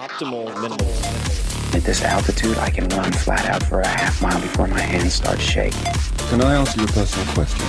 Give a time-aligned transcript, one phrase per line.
[0.00, 0.88] optimal minimal.
[1.76, 5.12] At this altitude, I can run flat out for a half mile before my hands
[5.12, 5.92] start shaking.
[6.30, 7.66] Can I ask you a personal question?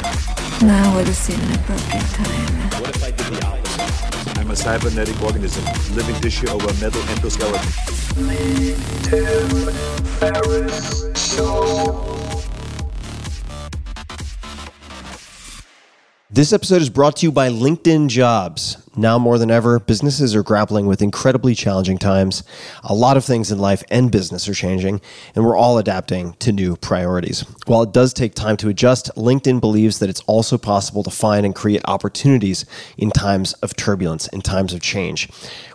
[0.65, 2.81] Now would seem an appropriate time.
[2.81, 4.39] What if I did the opposite?
[4.39, 7.67] I'm a cybernetic organism, living tissue over a metal endoskeleton.
[16.29, 18.77] This episode is brought to you by LinkedIn Jobs.
[19.01, 22.43] Now more than ever, businesses are grappling with incredibly challenging times.
[22.83, 25.01] A lot of things in life and business are changing,
[25.33, 27.43] and we're all adapting to new priorities.
[27.65, 31.47] While it does take time to adjust, LinkedIn believes that it's also possible to find
[31.47, 32.63] and create opportunities
[32.95, 35.27] in times of turbulence, in times of change.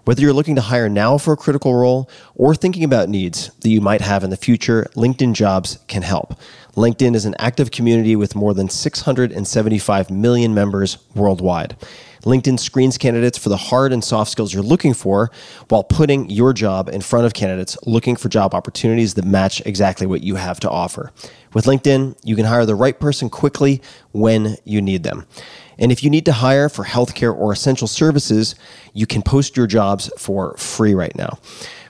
[0.05, 3.71] Whether you're looking to hire now for a critical role or thinking about needs that
[3.71, 6.39] you might have in the future, LinkedIn Jobs can help.
[6.77, 11.75] LinkedIn is an active community with more than 675 million members worldwide.
[12.27, 15.31] LinkedIn screens candidates for the hard and soft skills you're looking for
[15.69, 20.09] while putting your job in front of candidates looking for job opportunities that match exactly
[20.09, 21.13] what you have to offer.
[21.55, 25.25] With LinkedIn, you can hire the right person quickly when you need them.
[25.79, 28.57] And if you need to hire for healthcare or essential services,
[28.93, 31.39] you can post your jobs for free right now.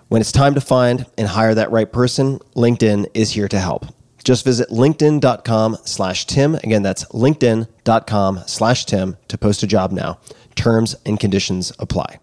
[0.09, 3.87] When it's time to find and hire that right person, LinkedIn is here to help.
[4.27, 6.57] Just visit linkedin.com slash Tim.
[6.57, 10.19] Again, that's linkedin.com slash Tim to post a job now.
[10.57, 12.19] Terms and conditions apply.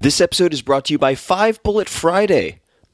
[0.00, 2.60] This episode is brought to you by Five Bullet Friday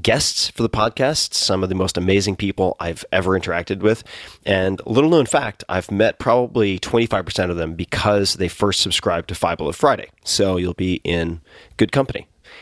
[0.00, 4.04] guests for the podcast, some of the most amazing people I've ever interacted with.
[4.44, 9.34] And little known fact, I've met probably 25% of them because they first subscribed to
[9.34, 10.08] Five Bullet Friday.
[10.24, 11.40] So you'll be in
[11.76, 12.28] good company.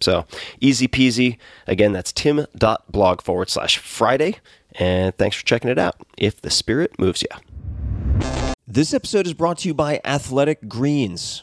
[0.00, 0.26] So
[0.60, 1.38] easy peasy.
[1.66, 4.36] Again, that's tim.blog forward slash Friday.
[4.78, 7.28] And thanks for checking it out if the spirit moves you.
[8.66, 11.42] This episode is brought to you by Athletic Greens.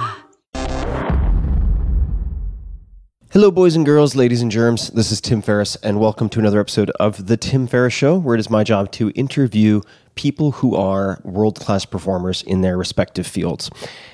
[3.33, 4.89] Hello, boys and girls, ladies and germs.
[4.89, 8.35] This is Tim Ferriss, and welcome to another episode of The Tim Ferriss Show, where
[8.35, 9.79] it is my job to interview
[10.15, 13.69] people who are world class performers in their respective fields.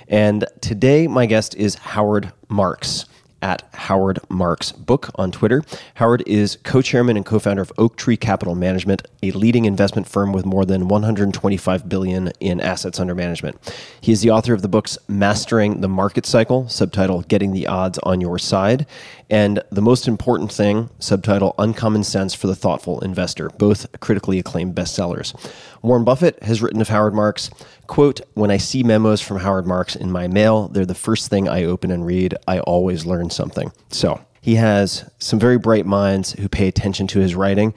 [0.07, 3.05] And today, my guest is Howard Marks
[3.41, 5.63] at Howard Marks Book on Twitter.
[5.95, 10.65] Howard is co-chairman and co-founder of Oaktree Capital Management, a leading investment firm with more
[10.65, 13.57] than 125 billion in assets under management.
[14.01, 17.99] He is the author of the books Mastering the Market Cycle, subtitle Getting the Odds
[17.99, 18.85] on Your Side,
[19.29, 24.75] and The Most Important Thing, subtitle Uncommon Sense for the Thoughtful Investor, both critically acclaimed
[24.75, 25.33] bestsellers.
[25.81, 27.49] Warren Buffett has written of Howard Marks,
[27.87, 31.47] quote, When I see memos from Howard Marks in my mail, they're the first thing
[31.47, 32.35] I open and read.
[32.47, 33.71] I always learn something.
[33.89, 37.73] So he has some very bright minds who pay attention to his writing.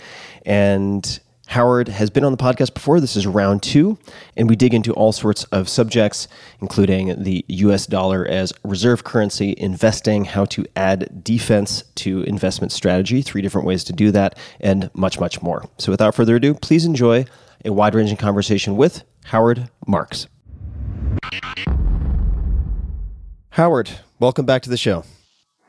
[0.47, 1.21] And
[1.51, 3.01] Howard has been on the podcast before.
[3.01, 3.99] This is round two,
[4.37, 6.29] and we dig into all sorts of subjects,
[6.61, 13.21] including the US dollar as reserve currency, investing, how to add defense to investment strategy,
[13.21, 15.69] three different ways to do that, and much, much more.
[15.79, 17.25] So without further ado, please enjoy
[17.65, 20.29] a wide ranging conversation with Howard Marks.
[23.51, 25.03] Howard, welcome back to the show.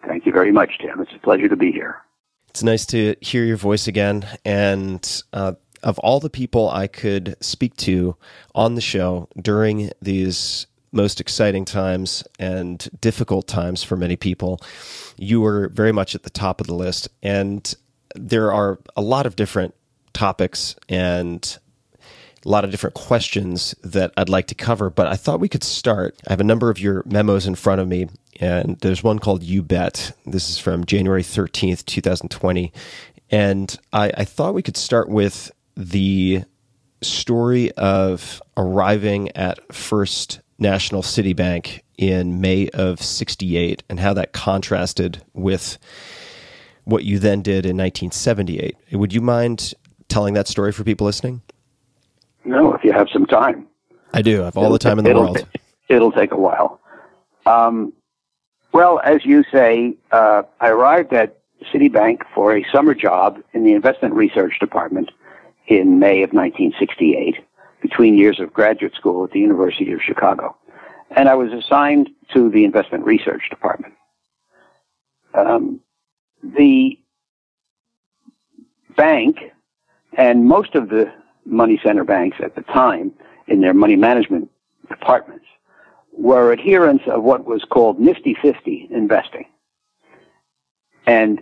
[0.05, 1.01] Thank you very much, Tim.
[1.01, 1.97] It's a pleasure to be here.
[2.49, 4.27] It's nice to hear your voice again.
[4.43, 8.15] And uh, of all the people I could speak to
[8.53, 14.59] on the show during these most exciting times and difficult times for many people,
[15.17, 17.07] you were very much at the top of the list.
[17.23, 17.73] And
[18.15, 19.73] there are a lot of different
[20.13, 21.57] topics and
[22.45, 25.63] a lot of different questions that I'd like to cover, but I thought we could
[25.63, 26.19] start.
[26.27, 28.07] I have a number of your memos in front of me,
[28.39, 30.11] and there's one called You Bet.
[30.25, 32.73] This is from January 13th, 2020.
[33.29, 35.51] And I, I thought we could start with
[35.89, 36.43] the
[37.01, 44.31] story of arriving at First National City Bank in May of 68 and how that
[44.33, 45.77] contrasted with
[46.83, 48.75] what you then did in 1978.
[48.93, 49.73] Would you mind
[50.07, 51.41] telling that story for people listening?
[52.43, 53.67] No, if you have some time.
[54.13, 54.41] I do.
[54.41, 55.47] I have all It'll the time in the world.
[55.89, 56.79] It'll take a while.
[57.45, 57.93] Um,
[58.71, 61.37] well, as you say, uh, I arrived at
[61.73, 65.09] Citibank for a summer job in the investment research department
[65.67, 67.35] in May of 1968,
[67.81, 70.55] between years of graduate school at the University of Chicago.
[71.11, 73.93] And I was assigned to the investment research department.
[75.33, 75.81] Um,
[76.43, 76.97] the
[78.95, 79.37] bank
[80.17, 81.11] and most of the
[81.45, 83.13] money center banks at the time
[83.47, 84.49] in their money management
[84.89, 85.45] departments
[86.11, 89.45] were adherents of what was called Nifty 50 investing.
[91.07, 91.41] And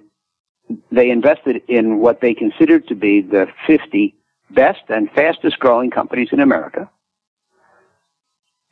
[0.91, 4.15] they invested in what they considered to be the 50
[4.51, 6.89] best and fastest growing companies in America.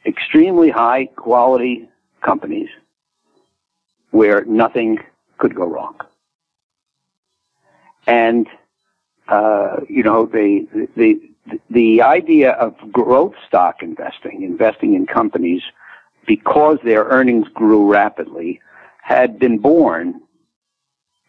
[0.05, 1.89] Extremely high quality
[2.21, 2.69] companies
[4.11, 4.99] where nothing
[5.38, 5.97] could go wrong.
[8.05, 8.48] And
[9.27, 11.19] uh, you know, the, the,
[11.69, 15.62] the idea of growth stock investing, investing in companies
[16.25, 18.60] because their earnings grew rapidly,
[19.01, 20.22] had been born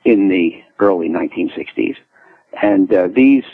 [0.04, 1.96] in the early 1960s.
[2.62, 3.44] And uh, these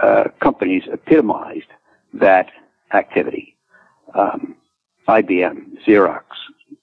[0.00, 1.68] uh, companies epitomized
[2.14, 2.50] that
[2.92, 3.56] activity.
[4.14, 4.56] Um,
[5.08, 6.22] IBM, Xerox,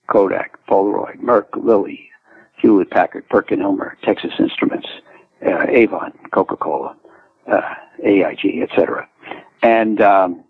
[0.08, 2.10] Kodak, Polaroid, Merck, Lilly,
[2.58, 4.88] Hewlett Packard, Perkin-Elmer, Texas Instruments,
[5.46, 6.96] uh, Avon, Coca-Cola,
[7.48, 7.74] uh,
[8.04, 9.08] AIG, etc.
[9.62, 10.44] And um,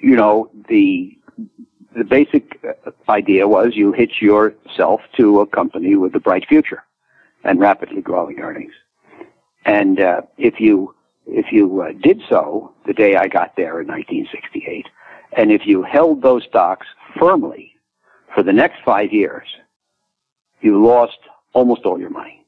[0.00, 1.16] you know the
[1.96, 6.84] the basic uh, idea was you hitch yourself to a company with a bright future
[7.44, 8.72] and rapidly growing earnings.
[9.64, 10.94] And uh, if you
[11.26, 14.86] if you uh, did so the day I got there in 1968,
[15.36, 16.86] and if you held those stocks
[17.18, 17.74] firmly
[18.34, 19.46] for the next five years,
[20.62, 21.18] you lost
[21.52, 22.46] almost all your money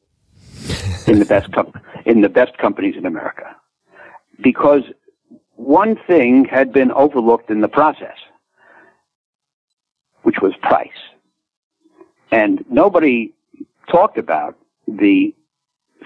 [1.07, 1.73] in the best com-
[2.07, 3.55] in the best companies in America,
[4.43, 4.83] because
[5.57, 8.17] one thing had been overlooked in the process,
[10.23, 10.89] which was price,
[12.31, 13.35] and nobody
[13.91, 14.57] talked about
[14.87, 15.35] the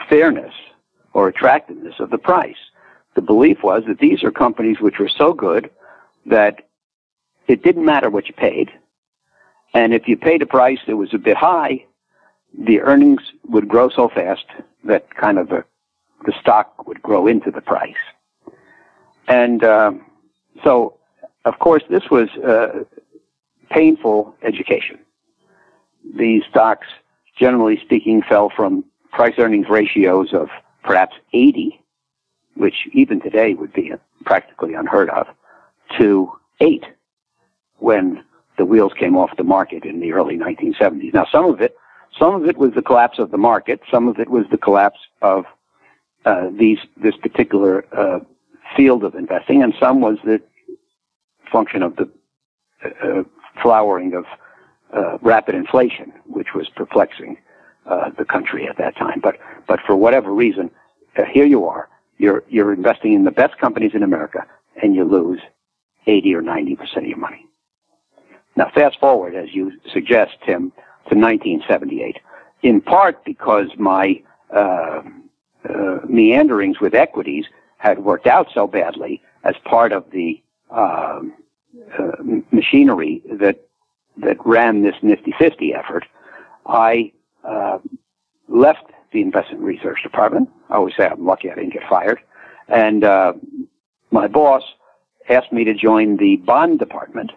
[0.08, 0.54] fairness
[1.12, 2.56] or attractiveness of the price.
[3.14, 5.70] The belief was that these are companies which were so good
[6.26, 6.68] that
[7.46, 8.70] it didn't matter what you paid,
[9.74, 11.84] and if you paid a price that was a bit high,
[12.56, 14.46] the earnings would grow so fast
[14.84, 15.64] that kind of the,
[16.24, 17.94] the stock would grow into the price.
[19.26, 19.92] And uh,
[20.62, 20.98] so,
[21.44, 22.84] of course, this was uh,
[23.70, 24.98] painful education.
[26.16, 26.86] These stocks,
[27.38, 30.48] generally speaking, fell from price earnings ratios of
[30.82, 31.80] perhaps 80,
[32.54, 33.92] which even today would be
[34.24, 35.26] practically unheard of,
[35.98, 36.84] to 8
[37.78, 38.24] when
[38.56, 41.12] the wheels came off the market in the early 1970s.
[41.12, 41.76] Now, some of it,
[42.18, 43.80] some of it was the collapse of the market.
[43.90, 45.44] Some of it was the collapse of
[46.24, 48.20] uh, these this particular uh,
[48.76, 50.40] field of investing, and some was the
[51.50, 52.08] function of the
[52.84, 53.24] uh,
[53.60, 54.24] flowering of
[54.94, 57.36] uh, rapid inflation, which was perplexing
[57.86, 59.20] uh, the country at that time.
[59.22, 59.36] But
[59.66, 60.70] but for whatever reason,
[61.16, 61.88] uh, here you are.
[62.18, 64.46] You're you're investing in the best companies in America,
[64.82, 65.40] and you lose
[66.06, 67.46] 80 or 90 percent of your money.
[68.56, 70.70] Now, fast forward, as you suggest, Tim,
[71.08, 72.18] to 1978,
[72.62, 74.22] in part because my
[74.54, 75.02] uh,
[75.68, 77.46] uh, meanderings with equities
[77.78, 81.20] had worked out so badly as part of the uh,
[81.98, 82.12] uh
[82.52, 83.68] machinery that
[84.18, 86.04] that ran this Nifty 50 effort.
[86.66, 87.12] I
[87.44, 87.78] uh,
[88.48, 90.48] left the investment research department.
[90.70, 92.20] I always say I'm lucky I didn't get fired,
[92.68, 93.34] and uh,
[94.10, 94.62] my boss
[95.28, 97.32] asked me to join the bond department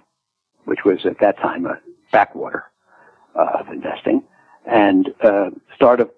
[0.67, 1.79] which was at that time a
[2.12, 2.65] backwater
[3.36, 4.22] uh, of investing,
[4.65, 6.10] and uh, start a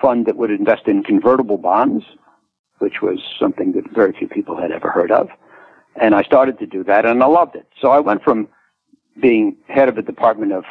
[0.00, 2.02] fund that would invest in convertible bonds,
[2.78, 5.28] which was something that very few people had ever heard of.
[6.00, 7.68] And I started to do that, and I loved it.
[7.78, 8.48] So I went from
[9.20, 10.64] being head of a department of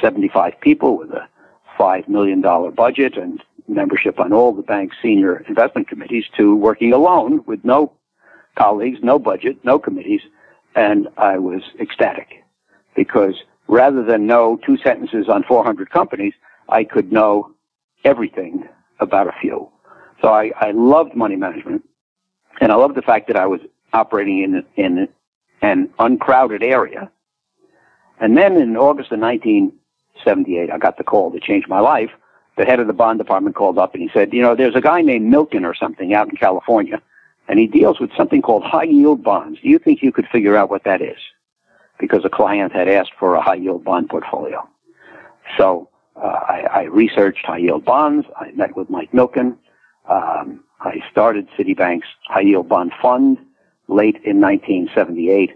[0.00, 1.28] 75 people with a
[1.78, 2.40] $5 million
[2.74, 7.92] budget and membership on all the bank's senior investment committees to working alone with no
[8.56, 10.20] colleagues, no budget, no committees,
[10.74, 12.44] and I was ecstatic
[12.94, 13.34] because
[13.68, 16.34] rather than know two sentences on 400 companies,
[16.68, 17.52] I could know
[18.04, 18.68] everything
[19.00, 19.68] about a few.
[20.20, 21.84] So I, I loved money management,
[22.60, 23.60] and I loved the fact that I was
[23.92, 25.08] operating in in
[25.64, 27.10] an uncrowded area.
[28.20, 32.10] And then in August of 1978, I got the call that changed my life.
[32.56, 34.80] The head of the bond department called up and he said, "You know, there's a
[34.80, 37.02] guy named Milken or something out in California."
[37.48, 39.60] and he deals with something called high yield bonds.
[39.60, 41.18] Do you think you could figure out what that is?
[41.98, 44.66] Because a client had asked for a high yield bond portfolio.
[45.58, 48.26] So uh, I, I, researched high yield bonds.
[48.36, 49.56] I met with Mike Milken.
[50.08, 53.38] Um, I started Citibank's high yield bond fund
[53.88, 55.50] late in 1978.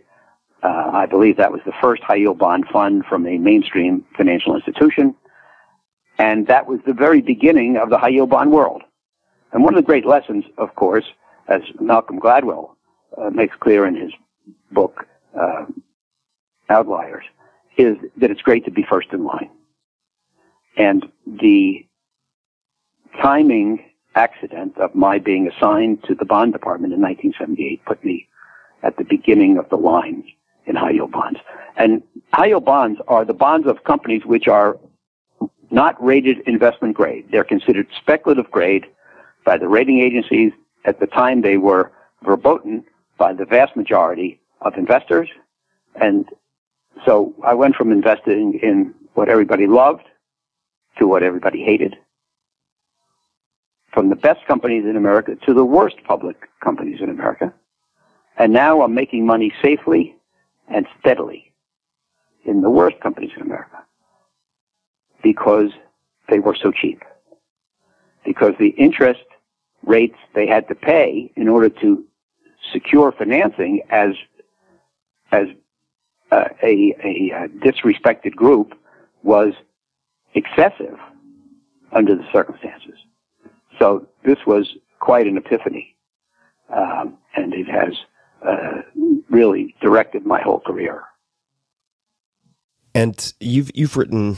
[0.63, 4.55] Uh, I believe that was the first high yield bond fund from a mainstream financial
[4.55, 5.15] institution.
[6.19, 8.83] And that was the very beginning of the high yield bond world.
[9.53, 11.05] And one of the great lessons, of course,
[11.47, 12.71] as Malcolm Gladwell
[13.17, 14.13] uh, makes clear in his
[14.71, 15.07] book,
[15.39, 15.67] uh,
[16.69, 17.25] Outliers,
[17.79, 19.51] is that it's great to be first in line.
[20.77, 21.87] And the
[23.23, 23.88] timing
[24.19, 28.29] accident of my being assigned to the bond department in 1978 put me
[28.83, 30.25] at the beginning of the line
[30.67, 31.41] in high yield bonds.
[31.77, 34.79] And high yield bonds are the bonds of companies which are
[35.71, 37.27] not rated investment grade.
[37.31, 38.87] They're considered speculative grade
[39.45, 40.53] by the rating agencies
[40.85, 42.85] at the time, they were verboten
[43.19, 45.29] by the vast majority of investors.
[45.95, 46.27] And
[47.05, 50.05] so I went from investing in what everybody loved
[50.99, 51.97] to what everybody hated.
[53.99, 57.53] From the best companies in America to the worst public companies in America.
[58.39, 60.15] And now I'm making money safely
[60.69, 61.53] and steadily
[62.45, 63.85] in the worst companies in America
[65.21, 65.71] because
[66.29, 67.03] they were so cheap.
[68.25, 69.25] Because the interest
[69.83, 72.05] rates they had to pay in order to
[72.73, 74.11] secure financing as
[75.33, 75.49] as
[76.31, 78.79] uh, a, a, a disrespected group
[79.25, 79.55] was
[80.35, 81.01] excessive
[81.91, 82.95] under the circumstances.
[83.79, 84.67] So this was
[84.99, 85.95] quite an epiphany,
[86.71, 87.95] um, and it has
[88.47, 88.83] uh,
[89.31, 91.03] really directed my whole career.
[92.95, 94.37] And you've you've written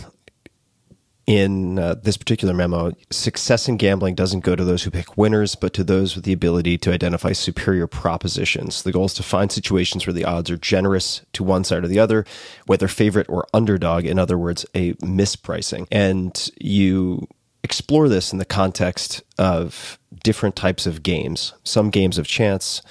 [1.26, 5.54] in uh, this particular memo, success in gambling doesn't go to those who pick winners,
[5.54, 8.82] but to those with the ability to identify superior propositions.
[8.82, 11.88] The goal is to find situations where the odds are generous to one side or
[11.88, 12.26] the other,
[12.66, 15.86] whether favorite or underdog, in other words, a mispricing.
[15.92, 17.28] And you
[17.62, 22.82] explore this in the context of different types of games, some games of chance,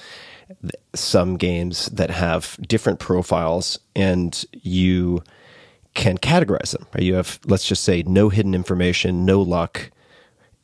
[0.95, 5.23] some games that have different profiles, and you
[5.93, 6.85] can categorize them.
[6.93, 7.03] Right?
[7.03, 9.91] You have, let's just say, no hidden information, no luck,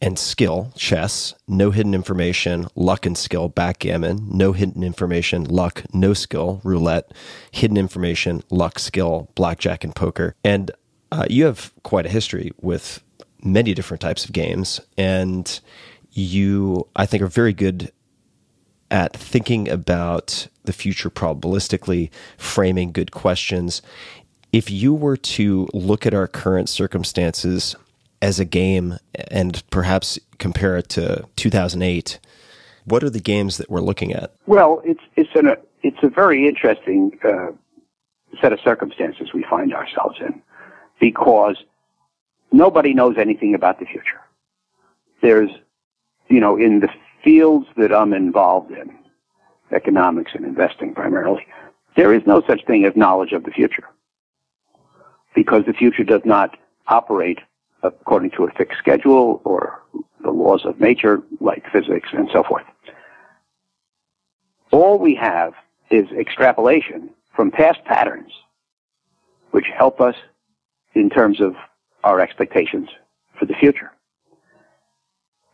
[0.01, 6.13] and skill, chess, no hidden information, luck and skill, backgammon, no hidden information, luck, no
[6.13, 7.11] skill, roulette,
[7.51, 10.35] hidden information, luck, skill, blackjack, and poker.
[10.43, 10.71] And
[11.11, 13.01] uh, you have quite a history with
[13.43, 15.59] many different types of games, and
[16.11, 17.91] you, I think, are very good
[18.91, 23.81] at thinking about the future probabilistically, framing good questions.
[24.53, 27.75] If you were to look at our current circumstances
[28.21, 28.97] as a game
[29.29, 32.19] and perhaps compare it to 2008,
[32.85, 34.33] what are the games that we're looking at?
[34.45, 37.47] Well, it's it's an, a it's a very interesting uh,
[38.41, 40.41] set of circumstances we find ourselves in
[40.99, 41.57] because
[42.55, 44.21] nobody knows anything about the future.
[45.21, 45.49] There's,
[46.27, 46.89] you know, in the
[47.23, 48.97] fields that I'm involved in,
[49.71, 51.45] economics and investing primarily,
[51.95, 53.87] there is no such thing as knowledge of the future
[55.33, 56.57] because the future does not
[56.87, 57.39] operate
[57.83, 59.81] according to a fixed schedule or
[60.23, 62.63] the laws of nature like physics and so forth.
[64.71, 65.53] All we have
[65.89, 68.31] is extrapolation from past patterns
[69.51, 70.15] which help us
[70.95, 71.55] in terms of
[72.05, 72.87] our expectations
[73.37, 73.91] for the future.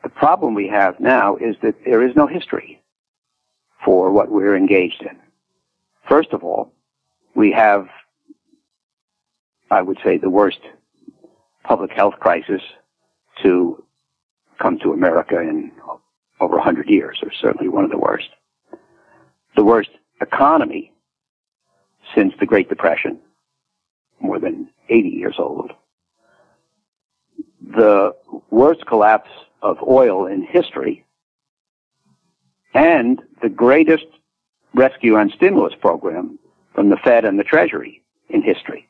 [0.03, 2.81] The problem we have now is that there is no history
[3.83, 5.17] for what we're engaged in.
[6.07, 6.73] First of all,
[7.35, 7.87] we have,
[9.71, 10.59] I would say, the worst
[11.63, 12.61] public health crisis
[13.43, 13.83] to
[14.61, 15.71] come to America in
[16.39, 18.29] over 100 years, or certainly one of the worst.
[19.55, 19.89] The worst
[20.19, 20.91] economy
[22.15, 23.19] since the Great Depression,
[24.19, 25.71] more than 80 years old.
[27.61, 28.15] The
[28.49, 29.29] worst collapse
[29.61, 31.05] of oil in history,
[32.73, 34.05] and the greatest
[34.73, 36.39] rescue and stimulus program
[36.73, 38.87] from the Fed and the Treasury in history.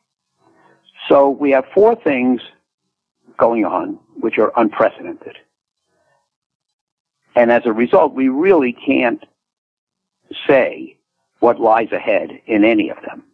[1.08, 2.40] So we have four things
[3.36, 5.36] going on which are unprecedented.
[7.34, 9.24] And as a result, we really can't
[10.46, 10.96] say
[11.40, 13.24] what lies ahead in any of them.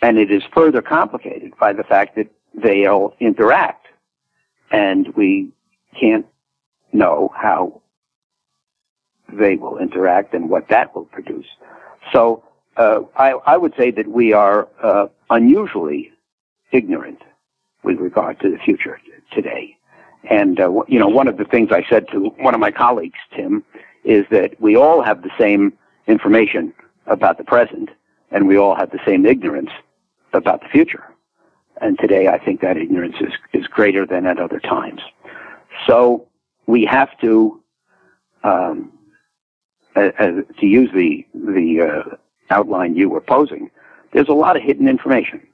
[0.00, 3.86] And it is further complicated by the fact that they all interact
[4.70, 5.50] and we
[5.98, 6.26] can't
[6.92, 7.80] know how
[9.32, 11.46] they will interact and what that will produce.
[12.12, 12.44] So
[12.76, 16.10] uh, I, I, would say that we are uh, unusually
[16.70, 17.20] ignorant
[17.82, 18.98] with regard to the future
[19.30, 19.76] today.
[20.28, 23.18] And uh, you know, one of the things I said to one of my colleagues,
[23.34, 23.64] Tim,
[24.04, 25.72] is that we all have the same
[26.06, 26.72] information
[27.06, 27.90] about the present,
[28.30, 29.70] and we all have the same ignorance
[30.32, 31.11] about the future.
[31.80, 35.00] And today, I think that ignorance is, is greater than at other times.
[35.86, 36.28] So
[36.66, 37.60] we have to,
[38.44, 38.92] um,
[39.94, 42.16] to use the the uh,
[42.50, 43.70] outline you were posing.
[44.12, 45.46] There's a lot of hidden information.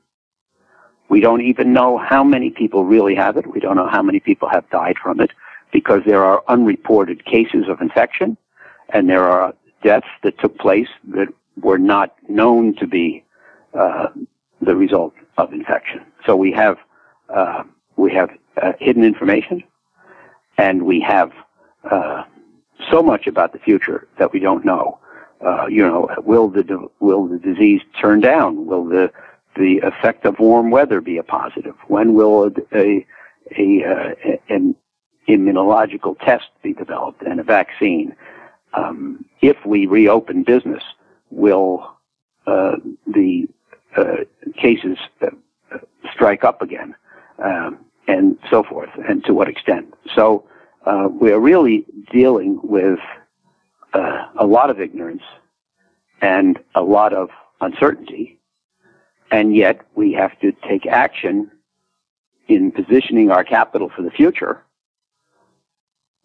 [1.08, 3.46] We don't even know how many people really have it.
[3.46, 5.30] We don't know how many people have died from it
[5.72, 8.36] because there are unreported cases of infection
[8.90, 11.28] and there are deaths that took place that
[11.60, 13.24] were not known to be
[13.74, 14.08] uh,
[14.60, 16.00] the result of infection.
[16.26, 16.76] So we have
[17.34, 17.62] uh,
[17.96, 19.62] we have uh, hidden information,
[20.58, 21.32] and we have
[21.90, 22.24] uh,
[22.90, 24.98] so much about the future that we don't know.
[25.44, 28.66] Uh, you know, will the will the disease turn down?
[28.66, 29.10] Will the
[29.56, 31.74] the effect of warm weather be a positive?
[31.86, 33.06] When will a, a,
[33.56, 34.74] a uh, an
[35.28, 38.14] immunological test be developed and a vaccine?
[38.74, 40.82] Um, if we reopen business,
[41.30, 41.96] will
[42.46, 43.48] uh, the
[44.56, 45.28] cases uh,
[46.12, 46.94] strike up again,
[47.42, 49.92] um, and so forth, and to what extent?
[50.14, 50.44] So
[50.86, 53.00] uh, we're really dealing with
[53.92, 55.22] uh, a lot of ignorance
[56.20, 58.38] and a lot of uncertainty
[59.30, 61.50] and yet we have to take action
[62.48, 64.64] in positioning our capital for the future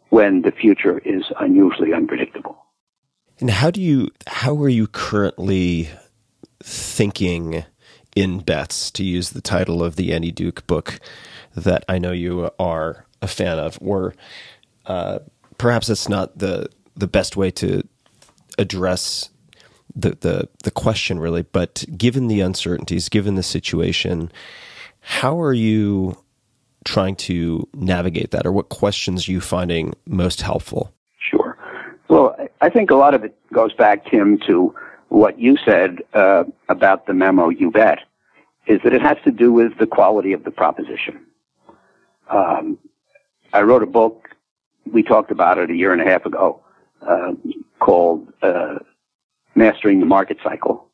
[0.10, 2.58] when the future is unusually unpredictable.
[3.39, 5.89] And how do you how are you currently
[6.63, 7.65] thinking
[8.15, 10.99] in bets to use the title of the Annie Duke book
[11.56, 14.15] that I know you are a fan of or
[14.86, 15.19] uh,
[15.58, 17.84] perhaps that's not the the best way to
[18.58, 19.30] address
[19.95, 24.32] the, the, the question really, but given the uncertainties, given the situation,
[25.02, 26.17] how are you
[26.86, 30.93] trying to navigate that or what questions are you finding most helpful?
[31.17, 31.58] Sure.
[32.10, 34.73] Well, I think a lot of it goes back, Tim, to
[35.13, 37.99] what you said uh, about the memo, you bet,
[38.65, 41.23] is that it has to do with the quality of the proposition.
[42.32, 42.80] Um,
[43.54, 44.30] I wrote a book,
[44.91, 46.62] we talked about it a year and a half ago,
[47.08, 47.34] uh,
[47.80, 48.80] called uh,
[49.54, 50.88] Mastering the Market Cycle.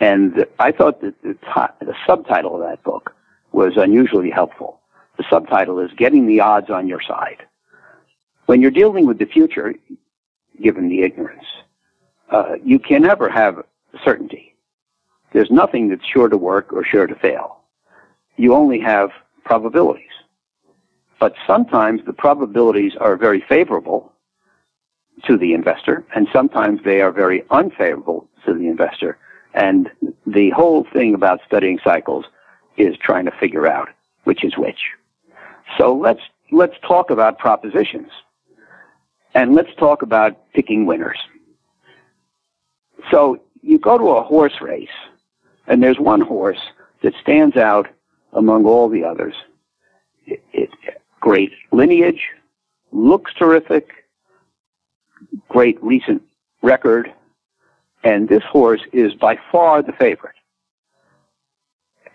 [0.00, 3.14] And I thought that the, t- the subtitle of that book
[3.52, 4.80] was unusually helpful.
[5.18, 7.42] The subtitle is Getting the Odds on Your Side.
[8.46, 9.74] When you're dealing with the future,
[10.62, 11.44] given the ignorance,
[12.30, 13.64] uh, you can never have
[14.04, 14.54] certainty.
[15.32, 17.60] There's nothing that's sure to work or sure to fail.
[18.36, 19.10] you only have
[19.44, 20.06] probabilities.
[21.20, 24.12] But sometimes the probabilities are very favorable
[25.26, 29.18] to the investor, and sometimes they are very unfavorable to the investor.
[29.54, 29.90] And
[30.26, 32.24] the whole thing about studying cycles
[32.76, 33.88] is trying to figure out
[34.24, 34.80] which is which.
[35.78, 38.10] So let's let's talk about propositions.
[39.34, 41.18] And let's talk about picking winners.
[43.10, 44.88] So you go to a horse race,
[45.66, 46.60] and there's one horse
[47.02, 47.88] that stands out
[48.32, 49.34] among all the others.
[50.26, 50.70] It, it,
[51.20, 52.22] great lineage,
[52.92, 53.90] looks terrific,
[55.48, 56.22] great recent
[56.62, 57.12] record,
[58.02, 60.34] and this horse is by far the favorite.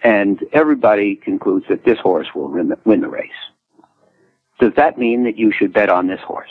[0.03, 3.31] And everybody concludes that this horse will win the race.
[4.59, 6.49] Does that mean that you should bet on this horse?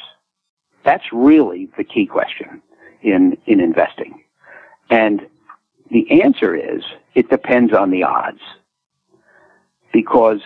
[0.84, 2.62] That's really the key question
[3.02, 4.22] in, in investing.
[4.90, 5.26] And
[5.90, 6.82] the answer is
[7.14, 8.40] it depends on the odds.
[9.92, 10.40] Because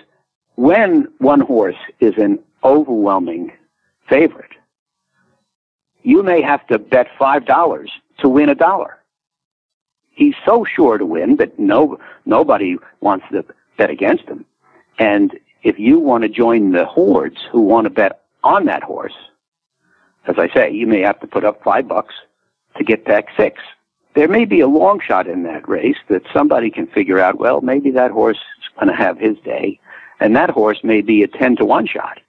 [0.56, 3.52] when one horse is an overwhelming
[4.08, 4.50] favorite,
[6.02, 8.98] you may have to bet $5 to win a dollar.
[10.10, 13.44] He's so sure to win that no, nobody wants to
[13.78, 14.44] bet against him.
[14.98, 19.14] And if you want to join the hordes who want to bet on that horse,
[20.26, 22.14] as I say, you may have to put up five bucks
[22.76, 23.60] to get back six.
[24.14, 27.60] There may be a long shot in that race that somebody can figure out, well,
[27.60, 29.80] maybe that horse is going to have his day,
[30.20, 32.20] and that horse may be a 10 to 1 shot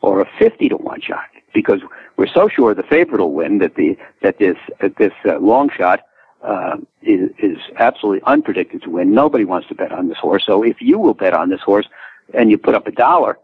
[0.00, 1.80] or a 50 to 1 shot because
[2.16, 5.70] we're so sure the favorite will win that the that this that this uh, long
[5.70, 6.00] shot
[6.42, 9.12] uh, is, is absolutely unpredicted to win.
[9.12, 10.44] Nobody wants to bet on this horse.
[10.46, 11.86] So if you will bet on this horse
[12.34, 13.38] and you put up a dollar,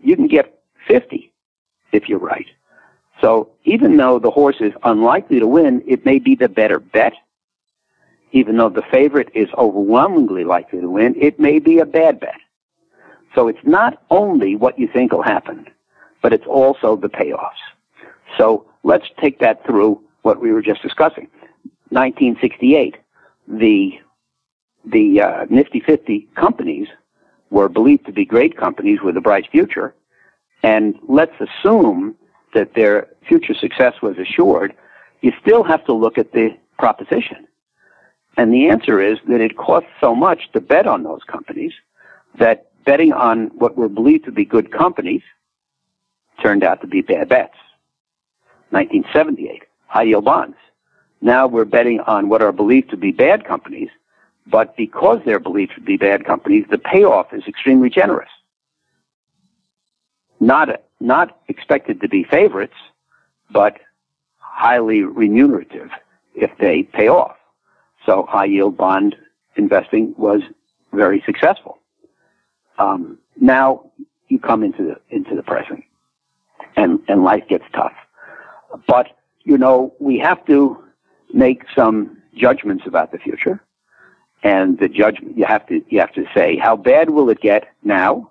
[0.00, 1.32] you can get 50
[1.92, 2.46] if you're right.
[3.20, 7.14] So even though the horse is unlikely to win, it may be the better bet.
[8.32, 12.38] Even though the favorite is overwhelmingly likely to win, it may be a bad bet.
[13.34, 15.66] So it's not only what you think will happen,
[16.22, 17.62] but it's also the payoffs.
[18.36, 21.28] So let's take that through what we were just discussing.
[21.90, 22.96] 1968,
[23.48, 23.92] the
[24.84, 26.86] the uh, Nifty 50 companies
[27.50, 29.94] were believed to be great companies with a bright future,
[30.62, 32.14] and let's assume
[32.54, 34.74] that their future success was assured.
[35.20, 37.46] You still have to look at the proposition,
[38.36, 41.72] and the answer is that it costs so much to bet on those companies
[42.38, 45.22] that betting on what were believed to be good companies
[46.42, 47.56] turned out to be bad bets.
[48.70, 50.56] 1978, high yield bonds.
[51.20, 53.88] Now we're betting on what are believed to be bad companies,
[54.46, 58.28] but because they're believed to be bad companies, the payoff is extremely generous.
[60.40, 62.74] Not, not expected to be favorites,
[63.50, 63.78] but
[64.38, 65.90] highly remunerative
[66.34, 67.36] if they pay off.
[68.04, 69.16] So high yield bond
[69.56, 70.40] investing was
[70.92, 71.78] very successful.
[72.78, 73.90] Um, now
[74.28, 75.84] you come into the, into the present
[76.76, 77.92] and, and life gets tough.
[78.86, 79.08] But,
[79.44, 80.82] you know, we have to
[81.32, 83.60] make some judgments about the future.
[84.42, 87.68] And the judgment, you have to, you have to say, how bad will it get
[87.82, 88.30] now?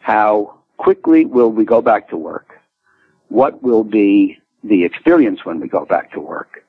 [0.00, 2.60] How quickly will we go back to work?
[3.28, 6.64] What will be the experience when we go back to work?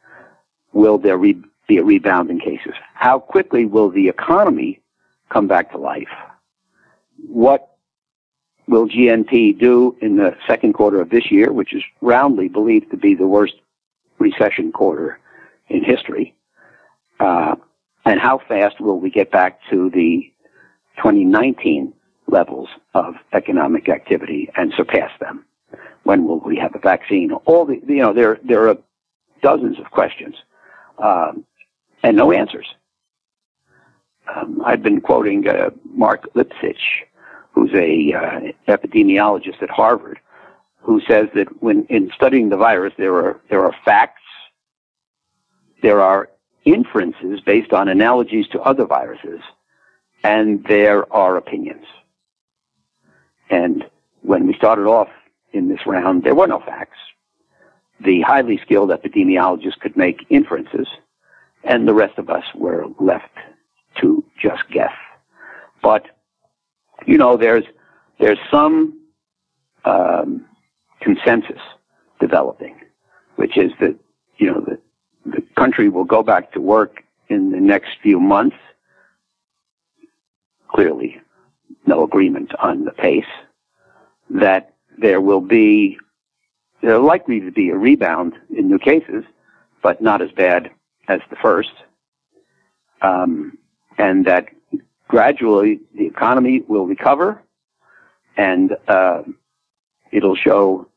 [0.74, 2.74] Will there re- be a rebound in cases?
[2.94, 4.82] How quickly will the economy
[5.30, 6.10] come back to life?
[7.28, 7.76] What
[8.68, 12.98] will GNP do in the second quarter of this year, which is roundly believed to
[12.98, 13.56] be the worst
[14.20, 15.20] recession quarter
[15.70, 16.36] in history?
[17.20, 17.56] Uh,
[18.06, 20.32] and how fast will we get back to the
[20.98, 21.94] 2019
[22.28, 25.46] levels of economic activity and surpass them?
[26.04, 27.32] When will we have a vaccine?
[27.46, 28.78] All the, you know, there, there are
[29.42, 30.36] dozens of questions,
[31.00, 31.46] um,
[32.04, 32.68] and no answers.
[34.34, 37.04] Um, I've been quoting uh, Marc Lipsitch,
[37.52, 40.20] who's a uh, epidemiologist at Harvard,
[40.82, 44.22] who says that when in studying the virus, there are there are facts,
[45.82, 46.30] there are
[46.64, 49.42] inferences based on analogies to other viruses,
[50.24, 51.86] and there are opinions.
[53.56, 53.86] And
[54.22, 55.08] when we started off
[55.54, 56.98] in this round, there were no facts.
[58.02, 60.88] The highly skilled epidemiologists could make inferences,
[61.64, 63.34] and the rest of us were left
[64.02, 64.92] to just guess.
[65.82, 66.04] But
[67.06, 67.64] you know, there's
[68.20, 69.00] there's some
[69.86, 70.46] um,
[71.00, 71.62] consensus
[72.20, 72.76] developing,
[73.38, 73.96] which is that
[74.38, 74.78] you know the
[75.26, 78.58] the country will go back to work in the next few months.
[80.68, 81.22] Clearly,
[81.88, 83.24] no agreement on the pace.
[84.40, 85.98] That there will be
[86.82, 89.24] there likely to be a rebound in new cases,
[89.82, 90.72] but not as bad
[91.08, 91.72] as the first,
[93.02, 93.58] um,
[93.98, 94.48] and that
[95.08, 97.42] gradually the economy will recover
[98.38, 99.22] and uh,
[100.12, 100.88] it'll show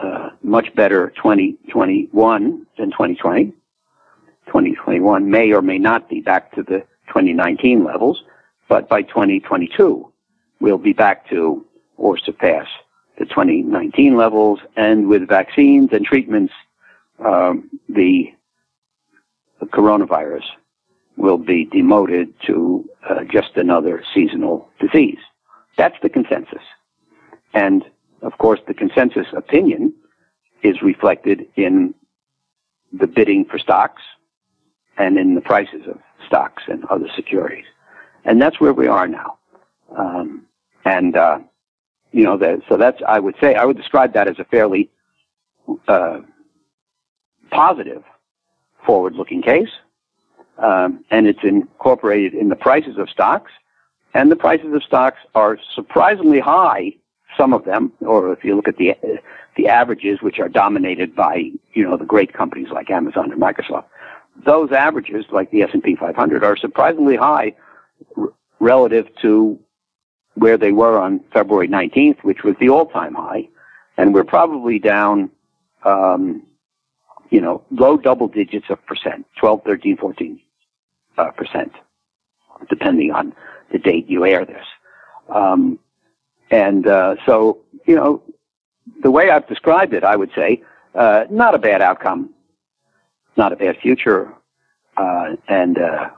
[0.00, 3.52] uh, much better 2021 than 2020.
[4.46, 8.24] 2021 may or may not be back to the 2019 levels,
[8.68, 10.12] but by 2022,
[10.60, 11.64] we'll be back to
[12.00, 12.66] or surpass
[13.18, 14.58] the 2019 levels.
[14.76, 16.52] And with vaccines and treatments,
[17.24, 18.32] um, the,
[19.60, 20.44] the coronavirus
[21.16, 25.18] will be demoted to uh, just another seasonal disease.
[25.76, 26.62] That's the consensus.
[27.52, 27.84] And
[28.22, 29.92] of course, the consensus opinion
[30.62, 31.94] is reflected in
[32.92, 34.02] the bidding for stocks
[34.96, 37.66] and in the prices of stocks and other securities.
[38.24, 39.38] And that's where we are now.
[39.96, 40.46] Um,
[40.84, 41.40] and, uh,
[42.12, 44.90] you know, the, so that's, I would say, I would describe that as a fairly
[45.86, 46.20] uh,
[47.50, 48.02] positive
[48.84, 49.68] forward looking case.
[50.58, 53.50] Um, and it's incorporated in the prices of stocks.
[54.12, 56.94] And the prices of stocks are surprisingly high,
[57.38, 58.94] some of them, or if you look at the,
[59.56, 63.84] the averages, which are dominated by, you know, the great companies like Amazon and Microsoft.
[64.44, 67.54] Those averages, like the S&P 500, are surprisingly high
[68.16, 69.58] r- relative to
[70.34, 73.48] where they were on February 19th, which was the all-time high.
[73.96, 75.30] And we're probably down,
[75.84, 76.42] um,
[77.30, 80.40] you know, low double digits of percent, 12, 13, 14
[81.18, 81.72] uh, percent,
[82.68, 83.34] depending on
[83.72, 84.64] the date you air this.
[85.28, 85.78] Um,
[86.50, 88.22] and uh, so, you know,
[89.02, 90.62] the way I've described it, I would say,
[90.94, 92.30] uh, not a bad outcome,
[93.36, 94.32] not a bad future,
[94.96, 96.10] uh, and uh,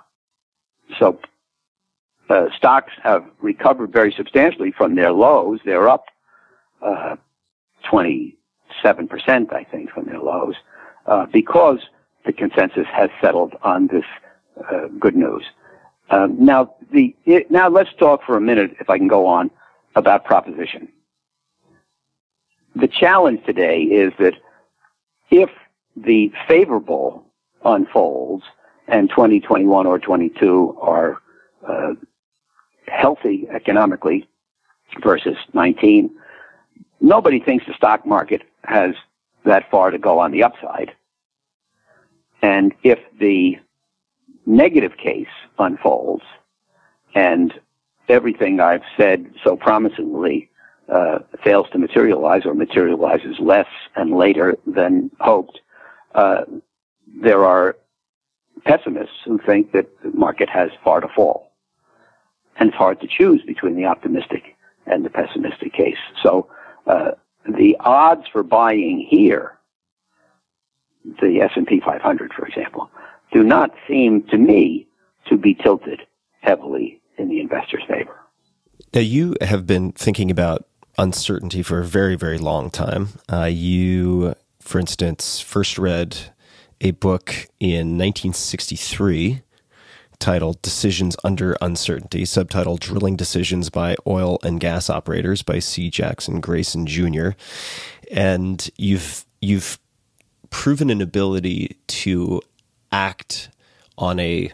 [0.98, 1.18] so
[2.33, 5.61] uh, stocks have recovered very substantially from their lows.
[5.64, 6.07] They're up
[6.81, 7.16] uh,
[7.90, 8.33] 27%,
[9.53, 10.55] I think, from their lows,
[11.07, 11.81] uh, because
[12.25, 14.05] the consensus has settled on this
[14.71, 15.45] uh, good news.
[16.09, 19.51] Um, now, the it, now let's talk for a minute, if I can go on,
[19.95, 20.88] about proposition.
[22.75, 24.35] The challenge today is that
[25.31, 25.51] if
[25.97, 27.27] the favorable
[27.64, 28.45] unfolds
[28.88, 31.18] and 2021 or 22 are
[31.66, 31.95] uh,
[32.93, 34.29] healthy economically
[35.03, 36.11] versus 19,
[37.01, 38.95] nobody thinks the stock market has
[39.45, 40.93] that far to go on the upside.
[42.43, 43.57] And if the
[44.47, 45.29] negative case
[45.59, 46.25] unfolds
[47.15, 47.53] and
[48.09, 50.51] everything I've said so promisingly
[50.93, 55.61] uh, fails to materialize or materializes less and later than hoped,
[56.15, 56.43] uh,
[57.21, 57.77] there are
[58.65, 61.52] pessimists who think that the market has far to fall.
[62.62, 65.96] And it's hard to choose between the optimistic and the pessimistic case.
[66.22, 66.48] So
[66.87, 67.11] uh,
[67.44, 69.59] the odds for buying here,
[71.05, 72.88] the S&P 500, for example,
[73.33, 74.87] do not seem to me
[75.27, 76.03] to be tilted
[76.40, 78.20] heavily in the investor's favor.
[78.94, 80.64] Now, you have been thinking about
[80.96, 83.09] uncertainty for a very, very long time.
[83.29, 86.16] Uh, you, for instance, first read
[86.81, 89.42] a book in 1963
[90.23, 95.91] titled Decisions Under Uncertainty, subtitled Drilling Decisions by Oil and Gas Operators by C.
[95.91, 97.31] Jackson Grayson Jr.
[98.09, 99.81] And you've you've
[100.51, 102.41] proven an ability to
[102.93, 103.51] act
[103.99, 104.53] on a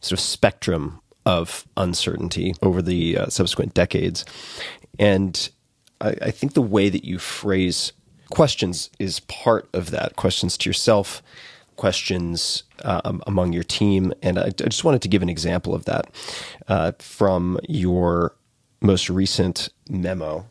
[0.00, 4.26] sort of spectrum of uncertainty over the uh, subsequent decades.
[4.98, 5.48] And
[6.02, 7.94] I, I think the way that you phrase
[8.30, 10.16] questions is part of that.
[10.16, 11.22] Questions to yourself,
[11.78, 14.12] questions um, among your team.
[14.20, 16.10] And I, I, just wanted to give an example of that
[16.66, 18.36] uh, from your
[18.82, 20.46] most recent memo.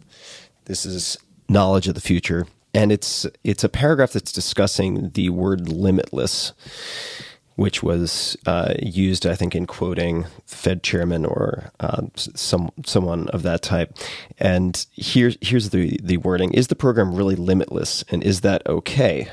[0.66, 2.48] This is Knowledge of the Future.
[2.74, 6.54] And it's it's a paragraph that's discussing the word limitless
[7.58, 13.42] which was uh, used, I think, in quoting Fed chairman or uh, some someone of
[13.44, 13.98] that type.
[14.38, 19.30] And here's here's the the wording: Is the program really limitless, and is that okay?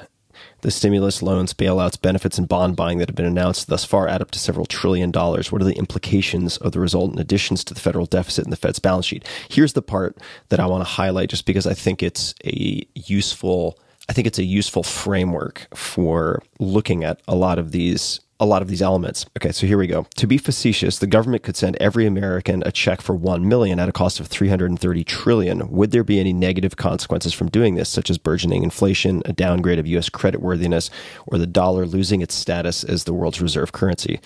[0.64, 4.22] The stimulus, loans, bailouts, benefits, and bond buying that have been announced thus far add
[4.22, 5.52] up to several trillion dollars.
[5.52, 8.78] What are the implications of the resultant additions to the federal deficit and the Fed's
[8.78, 9.28] balance sheet?
[9.50, 10.16] Here's the part
[10.48, 14.38] that I want to highlight, just because I think it's a useful I think it's
[14.38, 19.24] a useful framework for looking at a lot of these a lot of these elements.
[19.38, 20.06] Okay, so here we go.
[20.16, 23.88] To be facetious, the government could send every American a check for 1 million at
[23.88, 25.70] a cost of 330 trillion.
[25.70, 29.78] Would there be any negative consequences from doing this, such as burgeoning inflation, a downgrade
[29.78, 30.90] of US creditworthiness,
[31.26, 34.20] or the dollar losing its status as the world's reserve currency?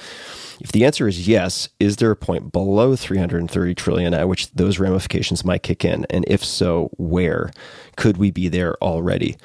[0.61, 4.81] If the answer is yes, is there a point below 330 trillion at which those
[4.81, 6.05] ramifications might kick in?
[6.11, 7.53] And if so, where?
[7.97, 9.37] Could we be there already?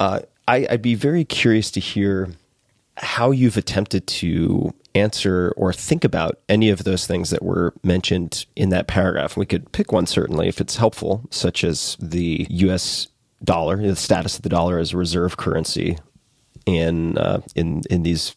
[0.00, 2.30] Uh, I, I'd be very curious to hear
[2.96, 8.44] how you've attempted to answer or think about any of those things that were mentioned
[8.56, 9.36] in that paragraph.
[9.36, 13.08] We could pick one certainly if it's helpful, such as the U.S.
[13.42, 15.98] dollar, the status of the dollar as a reserve currency
[16.66, 18.36] in uh, in in these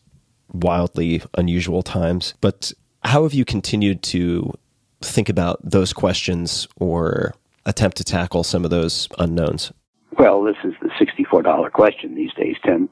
[0.54, 2.34] wildly unusual times.
[2.42, 2.72] But
[3.04, 4.54] how have you continued to
[5.02, 7.34] think about those questions or
[7.66, 9.72] attempt to tackle some of those unknowns?
[10.18, 12.90] Well, this is the $64 question these days, Tim.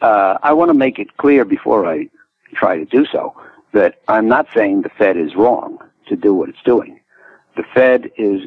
[0.00, 2.08] Uh, I want to make it clear before I
[2.54, 3.34] try to do so
[3.72, 5.78] that I'm not saying the Fed is wrong
[6.08, 7.00] to do what it's doing.
[7.56, 8.42] The Fed is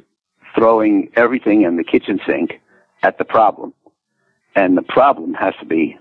[0.56, 2.62] throwing everything in the kitchen sink
[3.04, 3.74] at the problem,
[4.56, 5.98] and the problem has to be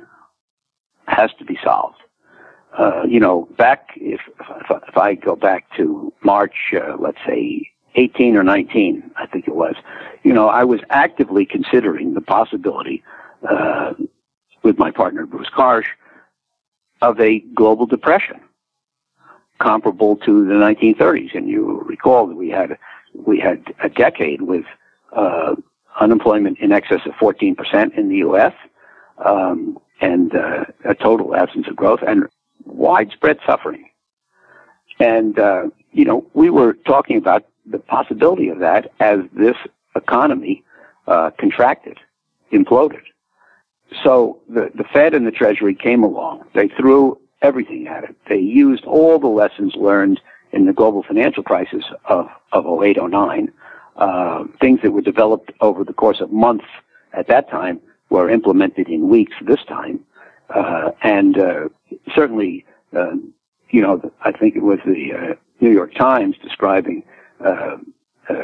[1.06, 1.96] has to be solved.
[2.78, 7.70] Uh, you know, back if, if, if I go back to March, uh, let's say
[7.94, 9.74] 18 or 19, I think it was.
[10.22, 13.02] You know, I was actively considering the possibility
[13.48, 13.94] uh,
[14.62, 15.86] with my partner Bruce Karsh
[17.00, 18.40] of a global depression
[19.58, 21.34] comparable to the 1930s.
[21.34, 22.78] And you recall that we had
[23.14, 24.64] we had a decade with
[25.12, 25.56] uh,
[26.00, 28.52] unemployment in excess of 14% in the U.S.
[29.24, 32.24] Um, and uh, a total absence of growth and
[32.64, 33.88] widespread suffering.
[35.00, 39.56] And uh, you know, we were talking about the possibility of that as this
[39.96, 40.64] economy
[41.06, 41.98] uh, contracted,
[42.52, 43.02] imploded.
[44.04, 46.44] So the, the Fed and the Treasury came along.
[46.54, 48.16] They threw everything at it.
[48.28, 50.20] They used all the lessons learned
[50.52, 53.52] in the global financial crisis of, of 08, 09,
[53.96, 56.64] uh, things that were developed over the course of months
[57.12, 60.00] at that time were implemented in weeks this time.
[60.50, 61.68] Uh, and uh,
[62.14, 62.64] certainly,
[62.96, 63.12] uh,
[63.70, 67.04] you know, I think it was the uh, New York Times describing
[67.44, 67.76] uh,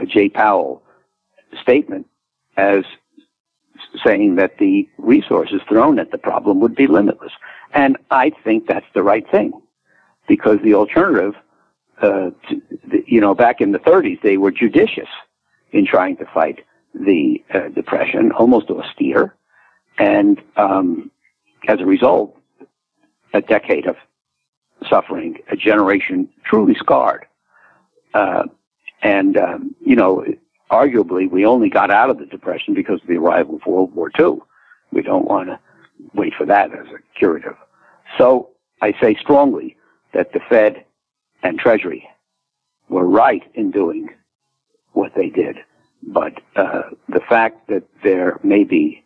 [0.07, 0.83] Jay Powell
[1.61, 2.07] statement
[2.57, 2.85] as
[4.05, 7.33] saying that the resources thrown at the problem would be limitless.
[7.73, 9.53] And I think that's the right thing
[10.29, 11.35] because the alternative,
[12.01, 12.63] uh, to,
[13.07, 15.09] you know, back in the 30s, they were judicious
[15.73, 16.65] in trying to fight
[16.95, 19.35] the uh, depression, almost austere.
[19.99, 21.11] And um,
[21.69, 22.37] as a result,
[23.33, 23.97] a decade of
[24.89, 27.27] suffering, a generation truly scarred.
[28.13, 28.45] Uh,
[29.03, 30.25] and, um, you know,
[30.71, 34.11] arguably we only got out of the Depression because of the arrival of World War
[34.19, 34.39] II.
[34.93, 35.59] We don't want to
[36.15, 37.57] wait for that as a curative.
[38.19, 38.51] So
[38.81, 39.77] I say strongly
[40.13, 40.85] that the Fed
[41.43, 42.09] and Treasury
[42.89, 44.11] were right in doing
[44.93, 45.59] what they did.
[46.03, 49.05] But uh, the fact that there may be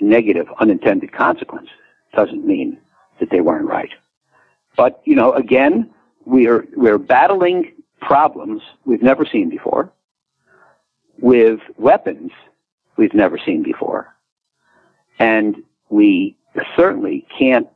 [0.00, 1.74] negative unintended consequences
[2.14, 2.78] doesn't mean
[3.18, 3.90] that they weren't right.
[4.76, 5.90] But, you know, again,
[6.24, 9.92] we are, we're battling problems we've never seen before
[11.20, 12.32] with weapons
[12.96, 14.08] we've never seen before.
[15.18, 16.36] And we
[16.76, 17.68] certainly can't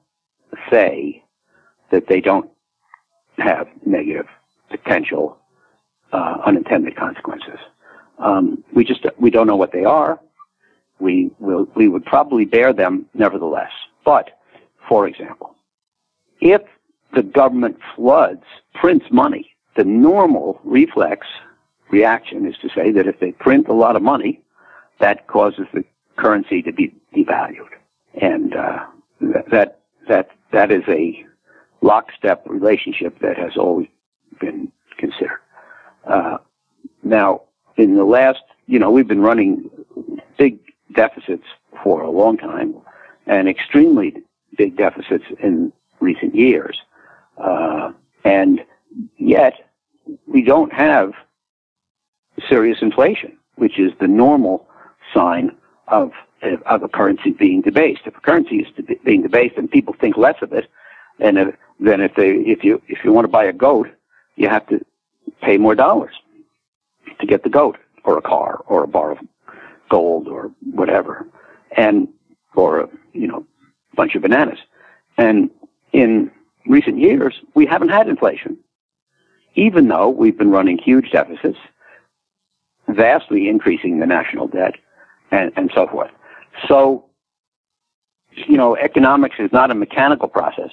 [0.70, 1.22] say
[1.90, 2.50] that they don't
[3.38, 4.26] have negative
[4.70, 5.38] potential
[6.12, 7.59] uh, unintended consequences.
[8.18, 10.20] Um, we just we don't know what they are.
[11.00, 13.72] We will we would probably bear them nevertheless.
[14.04, 14.30] But
[14.88, 15.54] for example,
[16.40, 16.62] if
[17.14, 21.26] the government floods, prints money, the normal reflex
[21.94, 24.40] reaction is to say that if they print a lot of money,
[24.98, 25.85] that causes the
[26.16, 27.72] currency to be devalued,
[28.20, 28.80] and uh,
[29.52, 31.24] that that that is a
[31.83, 33.88] lockstep relationship that has always
[34.40, 34.61] been
[34.98, 35.40] considered.
[36.07, 36.38] Uh,
[37.02, 37.42] now,
[37.76, 39.70] in the last, you know, we've been running
[40.38, 40.59] big
[40.94, 41.48] deficits
[41.83, 42.74] for a long time,
[43.26, 44.09] and extremely
[44.57, 46.76] big deficits in recent years,
[47.38, 47.92] uh,
[48.24, 48.61] and
[49.16, 49.54] yet
[50.26, 51.12] we don't have
[52.49, 54.66] serious inflation, which is the normal
[55.12, 55.57] sign
[55.88, 56.12] of
[56.66, 58.03] of a currency being debased.
[58.05, 58.66] If a currency is
[59.05, 60.68] being debased, and people think less of it,
[61.18, 63.88] and if, then if they if you if you want to buy a goat,
[64.37, 64.85] you have to
[65.40, 66.14] pay more dollars
[67.20, 69.18] to get the goat, or a car, or a bar of
[69.88, 71.27] gold, or whatever,
[71.77, 72.09] and
[72.55, 73.47] or a you know
[73.94, 74.59] bunch of bananas.
[75.16, 75.51] And
[75.93, 76.30] in
[76.66, 78.59] recent years, we haven't had inflation,
[79.55, 81.59] even though we've been running huge deficits
[82.89, 84.74] vastly increasing the national debt
[85.30, 86.11] and, and so forth.
[86.68, 87.07] So,
[88.32, 90.70] you know, economics is not a mechanical process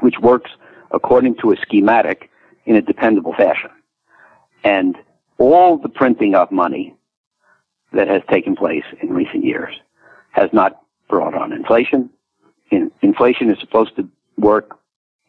[0.00, 0.50] which works
[0.90, 2.30] according to a schematic
[2.66, 3.70] in a dependable fashion.
[4.64, 4.96] And
[5.38, 6.94] all the printing of money
[7.92, 9.74] that has taken place in recent years
[10.32, 12.10] has not brought on inflation.
[12.70, 14.78] In, inflation is supposed to work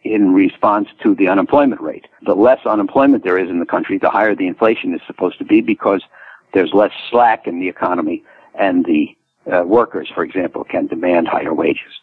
[0.03, 2.07] in response to the unemployment rate.
[2.25, 5.45] The less unemployment there is in the country, the higher the inflation is supposed to
[5.45, 6.01] be because
[6.53, 8.23] there's less slack in the economy
[8.55, 9.15] and the
[9.51, 11.93] uh, workers, for example, can demand higher wages.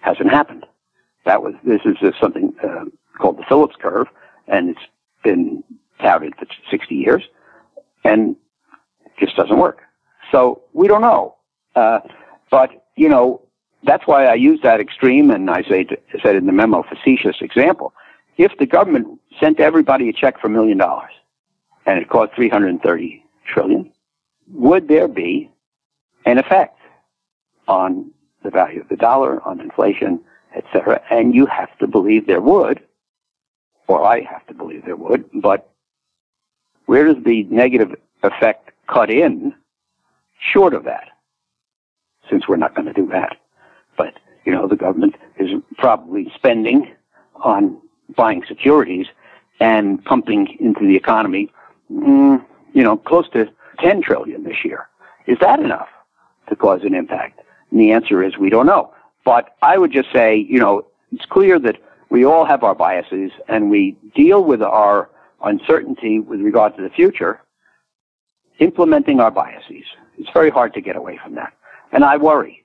[0.00, 0.66] Hasn't happened.
[1.24, 2.84] That was this is just something uh,
[3.18, 4.08] called the Phillips curve,
[4.46, 4.86] and it's
[5.22, 5.64] been
[6.00, 7.22] touted for 60 years,
[8.04, 8.36] and
[9.18, 9.80] just doesn't work.
[10.30, 11.36] So we don't know.
[11.74, 12.00] Uh,
[12.50, 13.40] but you know,
[13.84, 15.86] that's why I use that extreme, and I say
[16.22, 17.92] said in the memo facetious example.
[18.36, 21.12] If the government sent everybody a check for a million dollars,
[21.86, 23.92] and it cost 330 trillion,
[24.48, 25.50] would there be
[26.24, 26.78] an effect
[27.68, 28.10] on
[28.42, 30.20] the value of the dollar, on inflation,
[30.56, 31.00] etc.?
[31.10, 32.82] And you have to believe there would,
[33.86, 35.70] or I have to believe there would, but
[36.86, 39.54] where does the negative effect cut in
[40.52, 41.08] short of that?
[42.30, 43.36] Since we're not going to do that.
[43.96, 44.14] But,
[44.44, 46.94] you know, the government is probably spending
[47.36, 47.78] on
[48.16, 49.06] buying securities
[49.60, 51.50] and pumping into the economy,
[51.90, 53.48] mm, you know, close to
[53.80, 54.88] 10 trillion this year.
[55.26, 55.88] Is that enough
[56.48, 57.40] to cause an impact?
[57.70, 58.92] And the answer is we don't know.
[59.24, 61.76] But I would just say, you know, it's clear that
[62.10, 65.10] we all have our biases and we deal with our
[65.42, 67.40] uncertainty with regard to the future,
[68.58, 69.84] implementing our biases.
[70.18, 71.52] It's very hard to get away from that.
[71.92, 72.63] And I worry.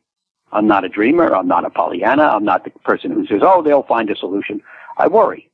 [0.51, 1.35] I'm not a dreamer.
[1.35, 2.23] I'm not a Pollyanna.
[2.23, 4.61] I'm not the person who says, oh, they'll find a solution.
[4.97, 5.49] I worry.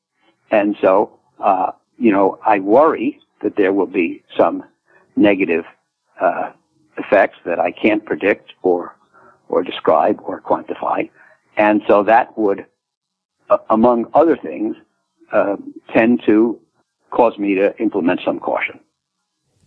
[0.52, 4.64] And so, uh, you know, I worry that there will be some
[5.16, 5.66] negative
[6.20, 6.52] uh,
[6.98, 8.96] effects that I can't predict or
[9.48, 11.10] or describe or quantify,
[11.56, 12.66] and so that would,
[13.52, 14.76] uh, among other things,
[15.32, 15.56] uh,
[15.93, 16.60] tend to
[17.12, 18.80] cause me to implement some caution.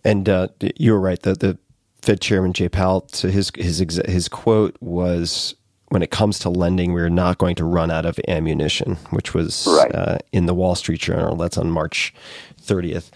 [0.03, 1.21] And uh, you were right.
[1.21, 1.57] The the
[2.01, 5.55] Fed Chairman Jay Powell, so his his his quote was,
[5.89, 9.67] "When it comes to lending, we're not going to run out of ammunition," which was
[9.67, 9.93] right.
[9.93, 11.35] uh, in the Wall Street Journal.
[11.35, 12.13] That's on March
[12.57, 13.11] thirtieth.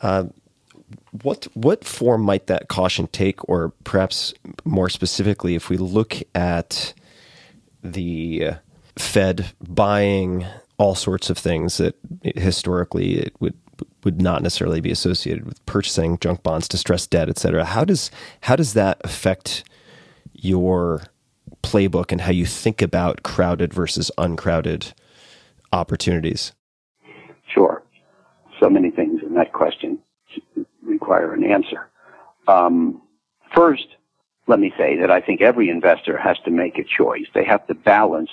[0.00, 0.24] Uh,
[1.22, 6.94] what what form might that caution take, or perhaps more specifically, if we look at
[7.82, 8.52] the
[8.96, 10.46] Fed buying
[10.78, 13.54] all sorts of things that historically it would
[14.04, 17.64] would not necessarily be associated with purchasing junk bonds, distressed debt, et cetera.
[17.64, 18.10] How does
[18.42, 19.64] how does that affect
[20.32, 21.02] your
[21.62, 24.92] playbook and how you think about crowded versus uncrowded
[25.72, 26.52] opportunities?
[27.52, 27.82] Sure.
[28.60, 29.98] So many things in that question
[30.82, 31.88] require an answer.
[32.46, 33.02] Um,
[33.54, 33.86] first,
[34.46, 37.26] let me say that I think every investor has to make a choice.
[37.34, 38.30] They have to balance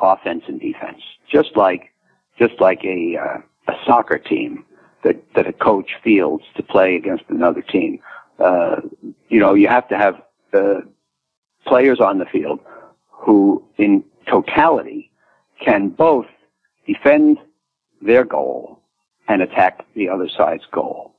[0.00, 1.92] offense and defense, just like
[2.38, 3.38] just like a uh,
[3.72, 4.64] a soccer team
[5.04, 8.00] that that a coach fields to play against another team.
[8.38, 8.80] Uh,
[9.28, 10.22] you know, you have to have
[10.52, 10.80] uh,
[11.66, 12.60] players on the field
[13.10, 15.10] who, in totality,
[15.64, 16.26] can both
[16.86, 17.38] defend
[18.00, 18.80] their goal
[19.28, 21.14] and attack the other side's goal.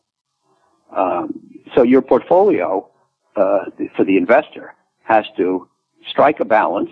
[0.95, 1.41] Um,
[1.75, 2.89] so your portfolio
[3.35, 3.65] uh,
[3.95, 4.73] for the investor
[5.03, 5.67] has to
[6.09, 6.89] strike a balance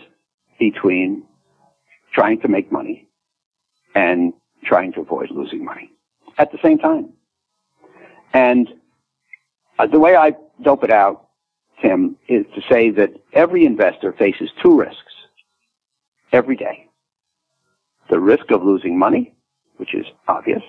[0.59, 1.23] between
[2.13, 3.07] trying to make money
[3.95, 4.33] and
[4.63, 5.91] trying to avoid losing money
[6.37, 7.13] at the same time.
[8.33, 8.67] And
[9.79, 11.27] uh, the way I dope it out,
[11.81, 15.13] Tim, is to say that every investor faces two risks
[16.31, 16.87] every day.
[18.09, 19.35] The risk of losing money,
[19.77, 20.63] which is obvious,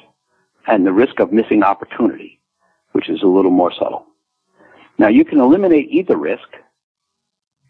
[0.66, 2.41] and the risk of missing opportunity,
[2.93, 4.07] which is a little more subtle.
[4.99, 6.49] Now you can eliminate either risk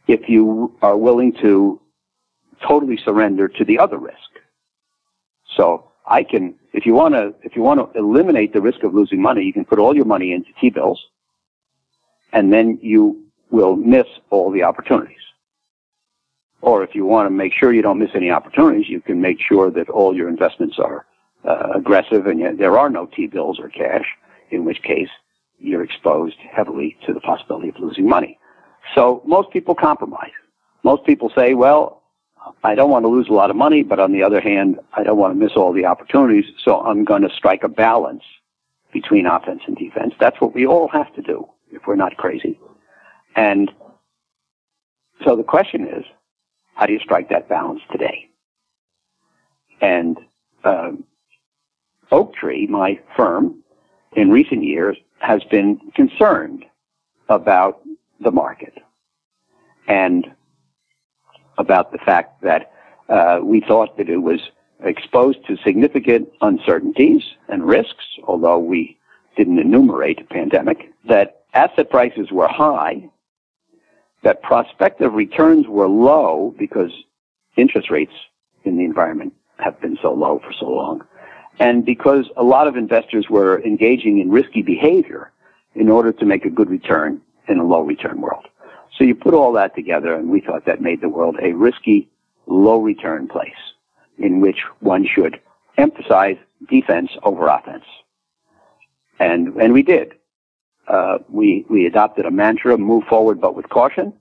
[0.07, 1.81] if you are willing to
[2.67, 4.31] totally surrender to the other risk.
[5.57, 8.95] So I can, if you want to, if you want to eliminate the risk of
[8.95, 11.01] losing money, you can put all your money into T-bills,
[12.33, 15.17] and then you will miss all the opportunities.
[16.61, 19.39] Or if you want to make sure you don't miss any opportunities, you can make
[19.41, 21.07] sure that all your investments are
[21.45, 24.07] uh, aggressive and there are no T-bills or cash,
[24.51, 25.09] in which case
[25.59, 28.39] you're exposed heavily to the possibility of losing money.
[28.95, 30.33] So most people compromise.
[30.83, 31.98] Most people say, well,
[32.65, 35.03] I don't want to lose a lot of money, but on the other hand, I
[35.03, 38.23] don't want to miss all the opportunities, so I'm going to strike a balance
[38.93, 40.15] between offense and defense.
[40.19, 42.59] That's what we all have to do if we're not crazy.
[43.37, 43.71] And
[45.25, 46.05] so the question is,
[46.75, 48.29] how do you strike that balance today?
[49.81, 50.19] And
[50.65, 51.05] um,
[52.11, 53.63] Oaktree, my firm,
[54.17, 56.65] in recent years has been concerned
[57.29, 57.83] about
[58.21, 58.75] the market
[59.89, 60.27] and
[61.59, 62.73] about the fact that
[63.09, 64.41] uh, we thought that it was
[64.81, 68.97] exposed to significant uncertainties and risks, although we
[69.37, 73.09] didn't enumerate a pandemic, that asset prices were high,
[74.23, 76.93] that prospective returns were low because
[77.57, 78.13] interest rates
[78.65, 81.05] in the environment have been so low for so long,
[81.59, 85.33] and because a lot of investors were engaging in risky behavior
[85.75, 88.47] in order to make a good return in a low return world.
[88.99, 92.11] So you put all that together and we thought that made the world a risky,
[92.47, 93.53] low return place.
[94.19, 95.41] in which one should
[95.77, 96.37] emphasize
[96.69, 97.85] defense over offense.
[99.21, 100.15] And, and we did.
[100.89, 104.13] Uh, we, we adopted a mantra, move forward but with caution,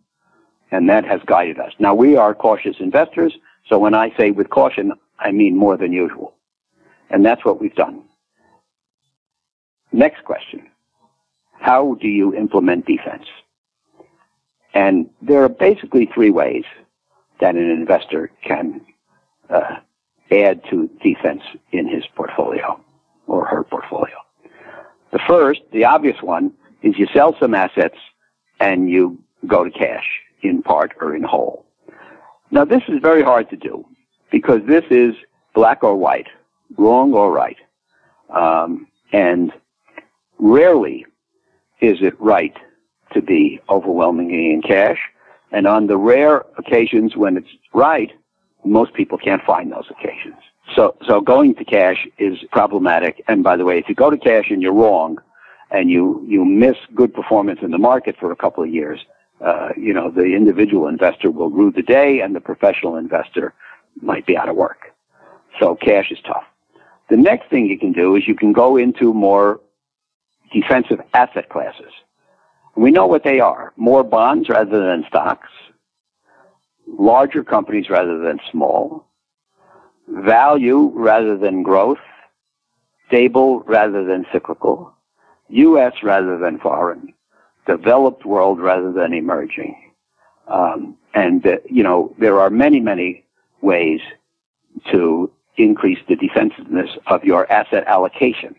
[0.71, 1.71] and that has guided us.
[1.79, 3.33] Now we are cautious investors,
[3.67, 6.33] so when I say with caution, I mean more than usual.
[7.09, 8.03] And that's what we've done.
[9.91, 10.67] Next question.
[11.53, 13.23] How do you implement defense?
[14.77, 16.63] And there are basically three ways
[17.41, 18.81] that an investor can
[19.49, 19.77] uh,
[20.31, 22.79] add to defense in his portfolio
[23.25, 24.17] or her portfolio.
[25.11, 26.53] The first, the obvious one,
[26.83, 27.97] is you sell some assets
[28.59, 29.17] and you
[29.47, 30.05] go to cash
[30.43, 31.65] in part or in whole.
[32.51, 33.83] Now this is very hard to do
[34.31, 35.15] because this is
[35.55, 36.27] black or white,
[36.77, 37.57] wrong or right.
[38.29, 39.51] Um, and
[40.37, 41.07] rarely
[41.81, 42.55] is it right
[43.13, 44.99] to be overwhelmingly in cash.
[45.51, 48.11] And on the rare occasions when it's right,
[48.65, 50.35] most people can't find those occasions.
[50.75, 53.23] So, so going to cash is problematic.
[53.27, 55.19] And by the way, if you go to cash and you're wrong,
[55.71, 58.99] and you you miss good performance in the market for a couple of years,
[59.45, 63.53] uh, you know the individual investor will rue the day, and the professional investor
[64.01, 64.93] might be out of work.
[65.59, 66.43] So cash is tough.
[67.09, 69.59] The next thing you can do is you can go into more
[70.53, 71.91] defensive asset classes.
[72.77, 75.49] We know what they are: more bonds rather than stocks,
[76.87, 79.07] larger companies rather than small,
[80.07, 81.97] value rather than growth,
[83.07, 84.93] stable rather than cyclical,
[85.49, 85.93] U.S.
[86.03, 87.13] rather than foreign,
[87.65, 89.75] developed world rather than emerging.
[90.47, 93.25] Um, and, uh, you know, there are many, many
[93.61, 93.99] ways
[94.91, 98.55] to increase the defensiveness of your asset allocation.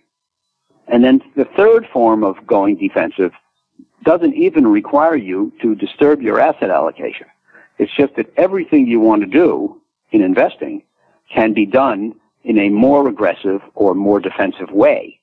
[0.89, 3.33] And then the third form of going defensive
[4.05, 7.26] doesn't even require you to disturb your asset allocation.
[7.78, 9.80] It's just that everything you want to do
[10.11, 10.82] in investing
[11.32, 15.20] can be done in a more aggressive or more defensive way.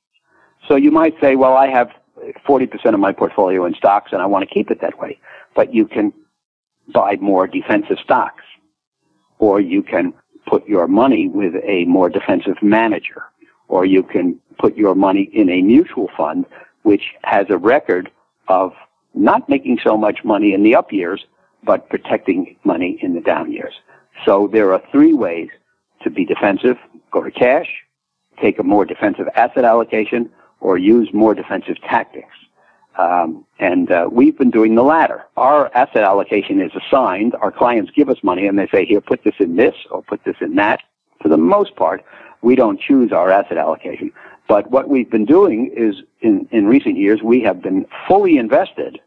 [0.67, 1.89] So you might say, well, I have
[2.47, 5.19] 40% of my portfolio in stocks and I want to keep it that way.
[5.55, 6.13] But you can
[6.93, 8.43] buy more defensive stocks
[9.39, 10.13] or you can
[10.47, 13.23] put your money with a more defensive manager
[13.67, 16.45] or you can put your money in a mutual fund
[16.83, 18.11] which has a record
[18.47, 18.73] of
[19.13, 21.25] not making so much money in the up years,
[21.63, 23.73] but protecting money in the down years.
[24.25, 25.49] So there are three ways
[26.03, 26.77] to be defensive.
[27.11, 27.67] Go to cash,
[28.41, 30.29] take a more defensive asset allocation,
[30.59, 32.33] or use more defensive tactics.
[32.97, 35.25] Um, and uh, we've been doing the latter.
[35.35, 37.35] Our asset allocation is assigned.
[37.35, 40.23] Our clients give us money and they say, here, put this in this or put
[40.23, 40.81] this in that.
[41.21, 42.05] For the most part,
[42.41, 44.13] we don't choose our asset allocation.
[44.47, 48.99] But what we've been doing is, in, in recent years, we have been fully invested.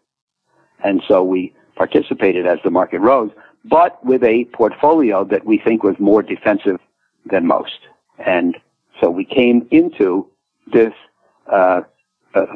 [0.82, 3.30] And so we participated as the market rose,
[3.64, 6.80] but with a portfolio that we think was more defensive
[7.26, 7.78] than most.
[8.18, 8.57] And
[9.01, 10.28] so we came into
[10.72, 10.93] this
[11.51, 11.82] uh,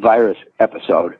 [0.01, 1.16] virus episode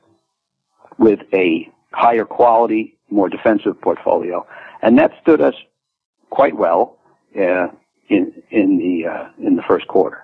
[0.99, 4.47] with a higher quality, more defensive portfolio,
[4.83, 5.55] and that stood us
[6.31, 6.99] quite well
[7.39, 7.69] uh,
[8.09, 10.23] in in the uh, in the first quarter.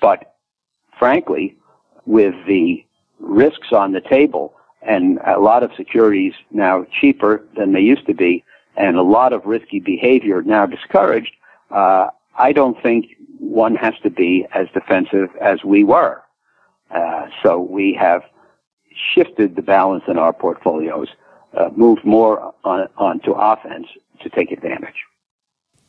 [0.00, 0.36] But
[1.00, 1.56] frankly,
[2.06, 2.84] with the
[3.18, 8.14] risks on the table and a lot of securities now cheaper than they used to
[8.14, 8.44] be,
[8.76, 11.32] and a lot of risky behavior now discouraged,
[11.70, 12.06] uh,
[12.38, 13.06] I don't think
[13.38, 16.22] one has to be as defensive as we were.
[16.90, 18.22] Uh, so we have
[19.14, 21.08] shifted the balance in our portfolios,
[21.56, 23.86] uh, moved more on, to offense
[24.22, 25.00] to take advantage.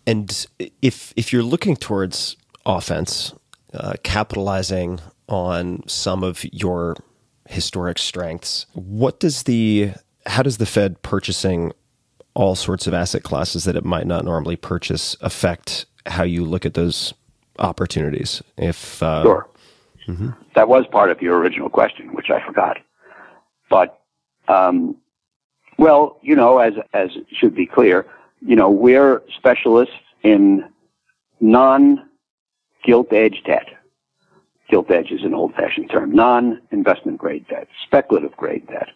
[0.08, 0.46] And
[0.82, 3.34] if if you're looking towards offense,
[3.74, 6.96] uh, capitalizing on some of your
[7.48, 9.92] historic strengths, what does the
[10.26, 11.72] how does the Fed purchasing
[12.34, 16.66] all sorts of asset classes that it might not normally purchase affect how you look
[16.66, 17.14] at those
[17.60, 18.42] opportunities?
[18.58, 19.50] If uh, sure,
[20.08, 20.30] mm-hmm.
[20.56, 22.78] that was part of your original question, which I forgot.
[23.70, 24.02] But
[24.48, 24.98] um,
[25.78, 28.06] well, you know, as as should be clear,
[28.42, 30.64] you know, we're specialists in
[31.40, 32.08] non
[32.84, 33.68] gilt edge debt.
[34.70, 36.12] Gilt edge is an old fashioned term.
[36.12, 38.90] Non investment grade debt, speculative grade debt.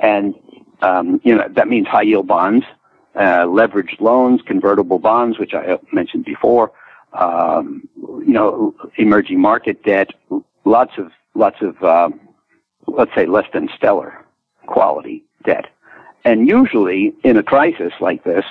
[0.00, 0.34] And,
[0.82, 2.64] um, you know, that means high yield bonds,
[3.14, 6.72] uh, leveraged loans, convertible bonds, which I mentioned before,
[7.12, 10.10] um, you know, emerging market debt,
[10.64, 12.20] lots of, lots of, um,
[12.86, 14.24] let's say less than stellar
[14.66, 15.66] quality debt.
[16.24, 18.44] And usually in a crisis like this,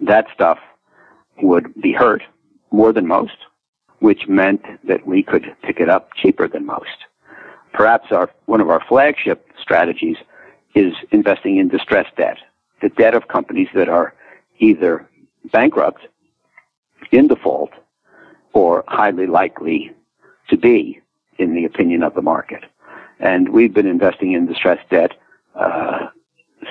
[0.00, 0.58] that stuff
[1.42, 2.22] would be hurt
[2.70, 3.36] more than most,
[4.00, 7.06] which meant that we could pick it up cheaper than most.
[7.72, 10.16] Perhaps our, one of our flagship strategies
[10.74, 12.38] is investing in distressed debt,
[12.82, 14.14] the debt of companies that are
[14.58, 15.08] either
[15.52, 16.06] bankrupt,
[17.12, 17.70] in default,
[18.52, 19.92] or highly likely
[20.48, 21.00] to be
[21.38, 22.64] in the opinion of the market.
[23.20, 25.12] And we've been investing in distressed debt
[25.54, 26.08] uh,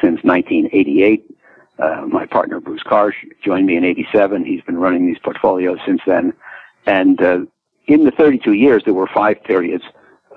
[0.01, 1.31] since 1988.
[1.77, 4.45] Uh, my partner Bruce Karsh joined me in '87.
[4.45, 6.33] He's been running these portfolios since then.
[6.85, 7.39] And uh,
[7.87, 9.83] in the 32 years, there were five periods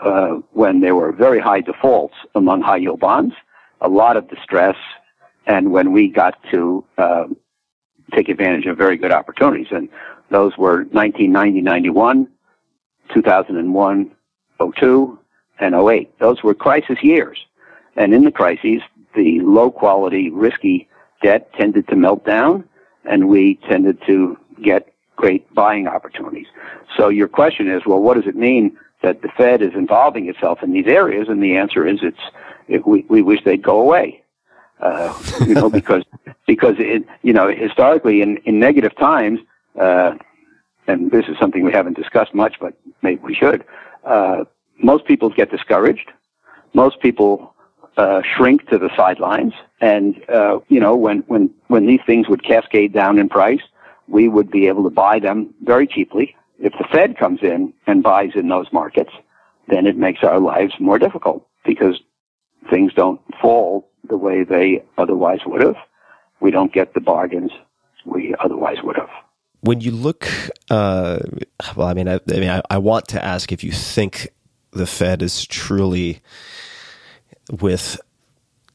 [0.02, 3.34] uh, when there were very high defaults among high yield bonds,
[3.80, 4.76] a lot of distress,
[5.46, 7.24] and when we got to uh,
[8.14, 9.68] take advantage of very good opportunities.
[9.70, 9.88] And
[10.30, 12.28] those were 1990, 91,
[13.14, 14.10] 2001,
[14.76, 15.18] 02,
[15.60, 16.18] and 08.
[16.18, 17.38] Those were crisis years.
[17.96, 18.82] And in the crises,
[19.14, 20.88] the low quality, risky
[21.22, 22.68] debt tended to melt down,
[23.04, 26.46] and we tended to get great buying opportunities.
[26.96, 30.62] So your question is, well, what does it mean that the Fed is involving itself
[30.62, 31.28] in these areas?
[31.28, 32.24] And the answer is, it's
[32.68, 34.22] it, we we wish they'd go away.
[34.80, 36.04] Uh, you know, because
[36.46, 39.40] because it, you know historically in in negative times,
[39.78, 40.14] uh,
[40.86, 43.64] and this is something we haven't discussed much, but maybe we should.
[44.04, 44.44] Uh,
[44.80, 46.12] most people get discouraged.
[46.74, 47.54] Most people
[47.96, 52.44] uh, shrink to the sidelines, and uh, you know when when when these things would
[52.44, 53.66] cascade down in price,
[54.08, 56.34] we would be able to buy them very cheaply.
[56.58, 59.12] If the Fed comes in and buys in those markets,
[59.68, 62.00] then it makes our lives more difficult because
[62.70, 65.76] things don't fall the way they otherwise would have.
[66.40, 67.52] We don't get the bargains
[68.04, 69.10] we otherwise would have.
[69.60, 70.28] When you look,
[70.70, 71.18] uh,
[71.76, 74.28] well, I mean, I, I mean, I, I want to ask if you think
[74.70, 76.20] the Fed is truly
[77.50, 78.00] with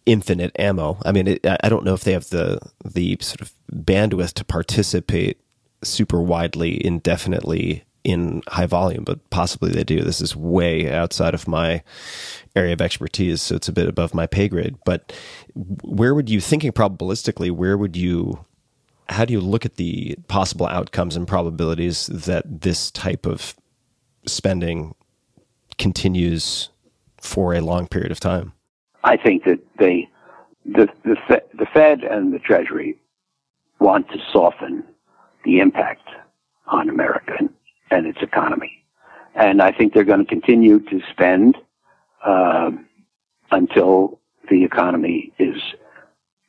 [0.06, 0.98] infinite ammo.
[1.06, 4.46] I mean, it, I don't know if they have the the sort of bandwidth to
[4.46, 5.40] participate
[5.84, 10.02] super widely, indefinitely in high volume, but possibly they do.
[10.02, 11.84] This is way outside of my
[12.56, 14.76] area of expertise, so it's a bit above my pay grade.
[14.86, 15.14] But
[15.56, 18.46] where would you, thinking probabilistically, where would you,
[19.10, 23.56] how do you look at the possible outcomes and probabilities that this type of
[24.28, 24.96] spending
[25.78, 26.70] continues
[27.22, 28.52] for a long period of time?
[29.04, 30.10] I think that they,
[30.66, 31.18] the, the,
[31.54, 32.98] the Fed and the Treasury
[33.80, 34.84] want to soften
[35.44, 36.08] the impact
[36.68, 37.38] on America
[37.92, 38.84] and its economy.
[39.36, 41.58] And I think they're going to continue to spend
[42.26, 42.72] uh,
[43.52, 45.58] until the economy is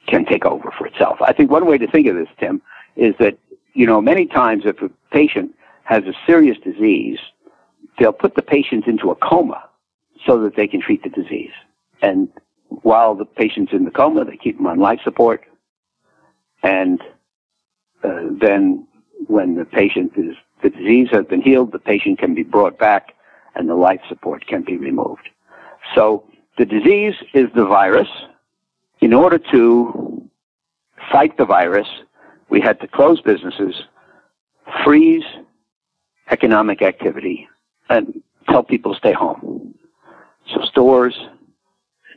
[0.07, 1.17] can take over for itself.
[1.23, 2.61] I think one way to think of this, Tim,
[2.95, 3.39] is that
[3.73, 7.19] you know many times if a patient has a serious disease,
[7.99, 9.65] they'll put the patient into a coma
[10.27, 11.53] so that they can treat the disease.
[12.03, 12.29] And
[12.83, 15.45] while the patient's in the coma, they keep them on life support.
[16.63, 17.01] And
[18.03, 18.87] uh, then
[19.27, 23.15] when the patient is, the disease has been healed, the patient can be brought back
[23.55, 25.29] and the life support can be removed.
[25.95, 26.25] So
[26.59, 28.09] the disease is the virus.
[29.01, 30.29] In order to
[31.13, 31.89] fight the virus,
[32.49, 33.75] we had to close businesses,
[34.85, 35.25] freeze
[36.31, 37.49] economic activity,
[37.89, 39.75] and tell people to stay home.
[40.53, 41.15] So stores,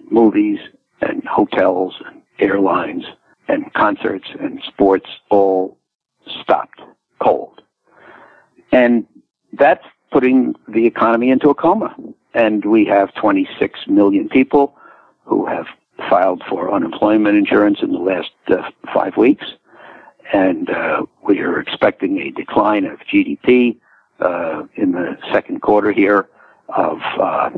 [0.09, 0.59] movies,
[1.01, 3.03] and hotels, and airlines,
[3.47, 5.77] and concerts and sports all
[6.41, 6.81] stopped
[7.21, 7.61] cold.
[8.71, 9.05] And
[9.53, 11.95] that's putting the economy into a coma.
[12.33, 14.75] And we have 26 million people
[15.25, 15.65] who have
[16.09, 19.45] filed for unemployment insurance in the last uh, five weeks.
[20.33, 23.77] And uh, we are expecting a decline of GDP
[24.19, 26.27] uh, in the second quarter here
[26.69, 27.49] of, uh,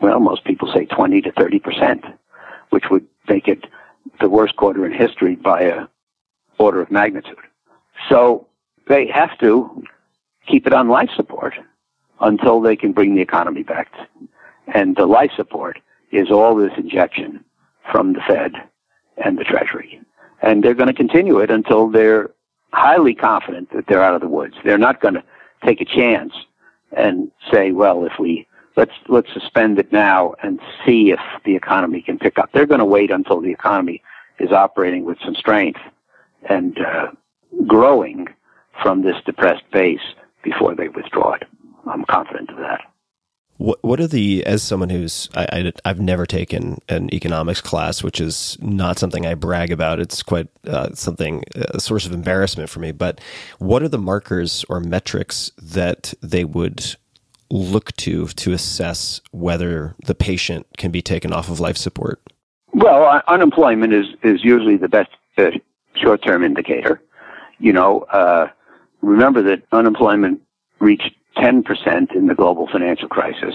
[0.00, 2.04] well, most people say 20 to 30 percent,
[2.70, 3.64] which would make it
[4.20, 5.86] the worst quarter in history by a
[6.58, 7.36] order of magnitude.
[8.08, 8.46] So
[8.88, 9.82] they have to
[10.46, 11.54] keep it on life support
[12.20, 13.92] until they can bring the economy back.
[14.72, 15.80] And the life support
[16.12, 17.44] is all this injection
[17.90, 18.52] from the Fed
[19.24, 20.00] and the Treasury.
[20.42, 22.30] And they're going to continue it until they're
[22.72, 24.54] highly confident that they're out of the woods.
[24.64, 25.24] They're not going to
[25.64, 26.32] take a chance
[26.96, 32.02] and say, well, if we let's let's suspend it now and see if the economy
[32.02, 32.50] can pick up.
[32.52, 34.02] They're going to wait until the economy
[34.38, 35.80] is operating with some strength
[36.48, 37.08] and uh,
[37.66, 38.28] growing
[38.82, 40.00] from this depressed base
[40.42, 41.44] before they withdraw it.
[41.86, 42.80] I'm confident of that.
[43.58, 48.02] What what are the as someone who's I, I have never taken an economics class,
[48.02, 50.00] which is not something I brag about.
[50.00, 52.90] It's quite uh, something a source of embarrassment for me.
[52.90, 53.20] But
[53.58, 56.96] what are the markers or metrics that they would
[57.50, 62.20] look to to assess whether the patient can be taken off of life support?
[62.72, 65.50] Well, unemployment is is usually the best uh,
[65.94, 67.00] short term indicator.
[67.58, 68.48] You know, uh,
[69.00, 70.40] remember that unemployment
[70.80, 73.54] reached 10% in the global financial crisis,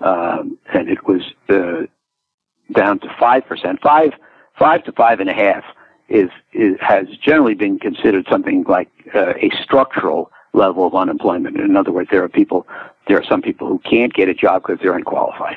[0.00, 1.86] um, and it was uh,
[2.72, 3.80] down to 5%.
[3.80, 4.12] Five,
[4.58, 5.64] five to five and a half
[6.08, 11.56] is, is has generally been considered something like uh, a structural level of unemployment.
[11.56, 12.66] In other words, there are people,
[13.06, 15.56] there are some people who can't get a job because they're unqualified.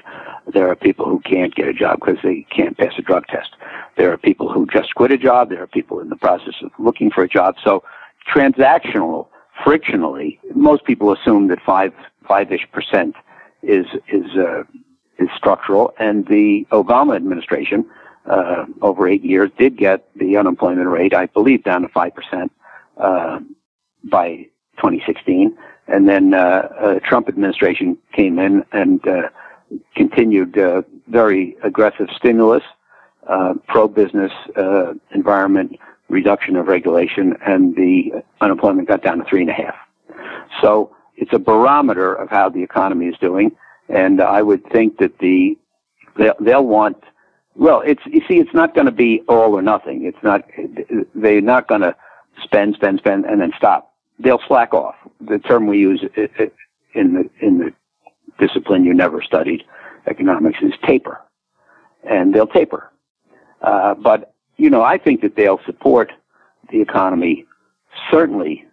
[0.54, 3.52] There are people who can't get a job because they can't pass a drug test.
[3.98, 5.50] There are people who just quit a job.
[5.50, 7.56] There are people in the process of looking for a job.
[7.64, 7.84] So
[8.34, 9.28] transactional,
[9.64, 11.94] frictionally, most people assume that five,
[12.28, 13.16] five-ish percent
[13.64, 14.64] is, is, uh,
[15.18, 15.94] is structural.
[16.00, 17.86] And the Obama administration,
[18.26, 22.50] uh, over eight years did get the unemployment rate, I believe, down to 5%,
[22.98, 23.40] uh,
[24.04, 24.48] by
[24.80, 25.58] 2016.
[25.88, 29.30] And then, uh, uh, Trump administration came in and, uh,
[29.96, 32.64] continued, uh, very aggressive stimulus,
[33.28, 35.78] uh, pro-business, uh, environment,
[36.10, 39.76] reduction of regulation, and the unemployment got down to three and a half.
[40.62, 43.52] So it's a barometer of how the economy is doing.
[43.90, 45.58] And I would think that the,
[46.18, 47.04] they'll, they'll want,
[47.56, 50.06] well, it's, you see, it's not going to be all or nothing.
[50.06, 50.44] It's not,
[51.14, 51.96] they're not going to
[52.44, 53.94] spend, spend, spend, and then stop.
[54.20, 54.96] They'll slack off.
[55.22, 56.04] The term we use
[56.94, 57.74] in the, in the
[58.40, 59.64] discipline you never studied,
[60.08, 61.22] economics, is taper.
[62.10, 62.92] And they'll taper.
[63.62, 66.12] Uh, but, you know, I think that they'll support
[66.72, 67.46] the economy
[68.12, 68.66] certainly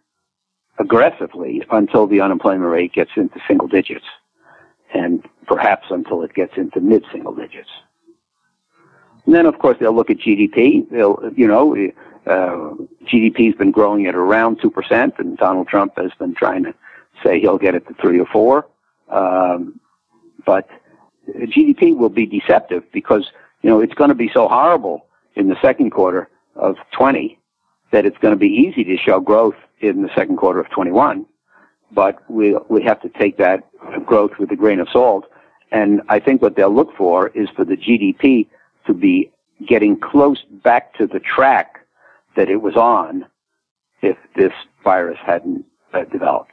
[0.78, 4.04] aggressively until the unemployment rate gets into single digits
[4.94, 7.70] and perhaps until it gets into mid single digits.
[9.24, 10.88] And then, of course, they'll look at GDP.
[10.90, 11.74] They'll, you know,
[12.26, 12.74] uh,
[13.04, 16.74] GDP has been growing at around 2%, and Donald Trump has been trying to
[17.24, 18.66] say he'll get it to 3 or 4.
[19.08, 19.80] Um,
[20.44, 20.68] but
[21.28, 23.30] GDP will be deceptive because,
[23.62, 27.38] you know, it's going to be so horrible in the second quarter of 20
[27.92, 31.26] that it's going to be easy to show growth in the second quarter of 21
[31.92, 33.64] but we we have to take that
[34.04, 35.24] growth with a grain of salt.
[35.72, 38.46] And I think what they'll look for is for the GDP
[38.86, 39.30] to be
[39.66, 41.75] getting close back to the track
[42.36, 43.26] that it was on
[44.02, 44.52] if this
[44.84, 46.52] virus hadn't uh, developed.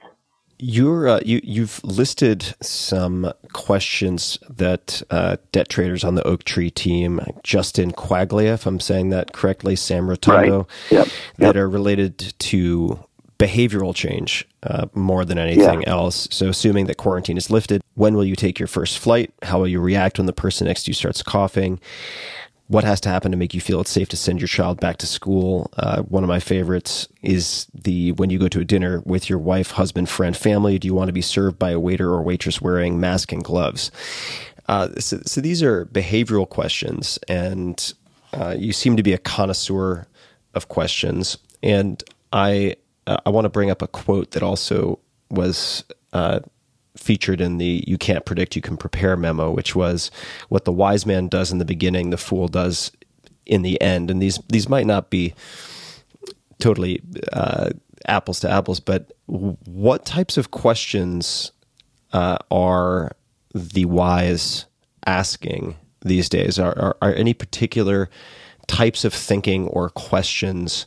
[0.60, 7.20] You're uh, you you've listed some questions that uh, debt traders on the Oaktree team,
[7.44, 10.92] Justin Quaglia, if I'm saying that correctly, Sam Rotondo, right.
[10.92, 11.08] yep.
[11.38, 11.56] that yep.
[11.56, 13.04] are related to
[13.40, 15.90] behavioral change uh, more than anything yeah.
[15.90, 16.28] else.
[16.32, 19.34] So, assuming that quarantine is lifted, when will you take your first flight?
[19.42, 21.80] How will you react when the person next to you starts coughing?
[22.74, 24.98] What has to happen to make you feel it's safe to send your child back
[24.98, 25.70] to school?
[25.78, 29.38] Uh, one of my favorites is the when you go to a dinner with your
[29.38, 30.80] wife, husband, friend, family.
[30.80, 33.92] Do you want to be served by a waiter or waitress wearing mask and gloves?
[34.68, 37.94] Uh, so, so, these are behavioral questions, and
[38.34, 40.08] uh, you seem to be a connoisseur
[40.56, 41.38] of questions.
[41.62, 44.98] And I uh, I want to bring up a quote that also
[45.30, 46.40] was uh,
[46.98, 50.12] featured in the "You Can't Predict, You Can Prepare" memo, which was
[50.50, 52.92] what the wise man does in the beginning, the fool does
[53.46, 54.10] in the end.
[54.12, 55.34] And these these might not be
[56.60, 57.70] totally uh,
[58.08, 61.52] apples to apples, but what types of questions
[62.14, 63.12] uh, are
[63.54, 64.66] the wise
[65.06, 66.60] asking these days?
[66.60, 68.10] Are, are, are any particular
[68.68, 70.86] types of thinking or questions?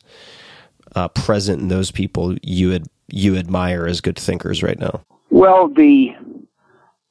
[0.96, 5.04] uh, present in those people you ad- you admire as good thinkers right now?
[5.30, 6.14] Well, the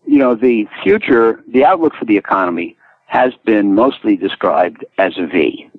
[0.06, 5.28] you know the future, the outlook for the economy has been mostly described as a
[5.28, 5.70] V,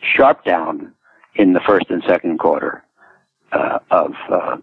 [0.00, 0.92] sharp down
[1.34, 2.84] in the first and second quarter
[3.52, 4.56] uh, of uh,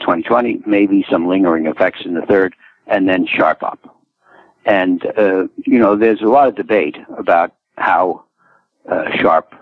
[0.00, 2.54] 2020, maybe some lingering effects in the third,
[2.86, 3.78] and then sharp up.
[4.64, 8.24] And uh, you know, there's a lot of debate about how
[8.90, 9.54] uh, sharp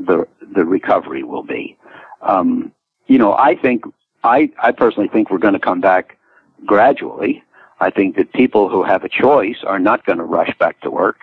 [0.00, 1.76] the the recovery will be.
[2.22, 2.72] Um,
[3.06, 3.84] you know, I think
[4.28, 6.18] I I personally think we're going to come back
[6.66, 7.42] gradually.
[7.80, 10.90] I think that people who have a choice are not going to rush back to
[10.90, 11.20] work.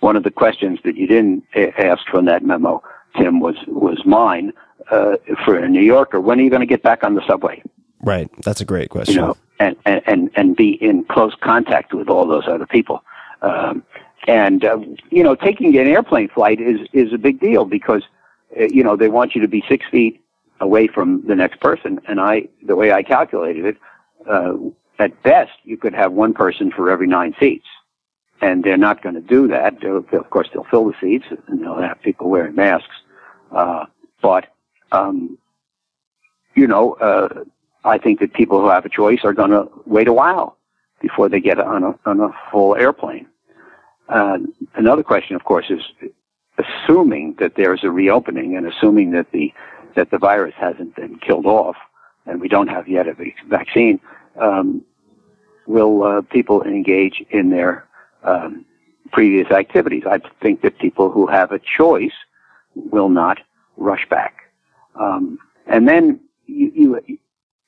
[0.00, 1.44] One of the questions that you didn't
[1.78, 2.82] ask from that memo,
[3.16, 4.52] Tim, was was mine
[4.90, 6.20] uh, for a New Yorker.
[6.20, 7.62] When are you going to get back on the subway?
[8.00, 9.14] Right, that's a great question.
[9.14, 13.02] You know, and and and, and be in close contact with all those other people.
[13.42, 13.82] Um,
[14.26, 14.78] and uh,
[15.10, 18.02] you know, taking an airplane flight is is a big deal because
[18.58, 20.20] uh, you know, they want you to be six feet
[20.60, 22.00] away from the next person.
[22.08, 23.76] And I, the way I calculated it,
[24.28, 24.54] uh,
[24.98, 27.66] at best, you could have one person for every nine seats.
[28.40, 29.80] And they're not going to do that.
[29.80, 32.94] They'll, of course, they'll fill the seats and they'll have people wearing masks.
[33.50, 33.86] Uh,
[34.20, 34.46] but,
[34.92, 35.38] um,
[36.54, 37.44] you know, uh,
[37.84, 40.56] I think that people who have a choice are going to wait a while
[41.00, 43.26] before they get on a, on a full airplane.
[44.08, 44.38] Uh,
[44.74, 45.82] another question, of course, is
[46.58, 49.52] assuming that there's a reopening and assuming that the
[49.96, 51.76] that the virus hasn't been killed off,
[52.26, 53.14] and we don't have yet a
[53.48, 54.00] vaccine,
[54.40, 54.82] um,
[55.66, 57.86] will uh, people engage in their
[58.22, 58.64] um,
[59.12, 60.04] previous activities?
[60.06, 62.12] I think that people who have a choice
[62.74, 63.38] will not
[63.76, 64.42] rush back.
[64.98, 67.18] Um, and then you, you,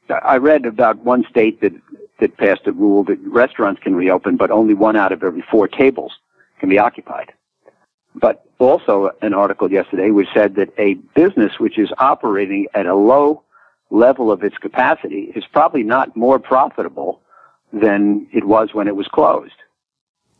[0.08, 1.72] I read about one state that
[2.18, 5.68] that passed a rule that restaurants can reopen, but only one out of every four
[5.68, 6.12] tables
[6.58, 7.32] can be occupied.
[8.14, 12.94] But also, an article yesterday which said that a business which is operating at a
[12.94, 13.42] low
[13.90, 17.20] level of its capacity is probably not more profitable
[17.72, 19.52] than it was when it was closed.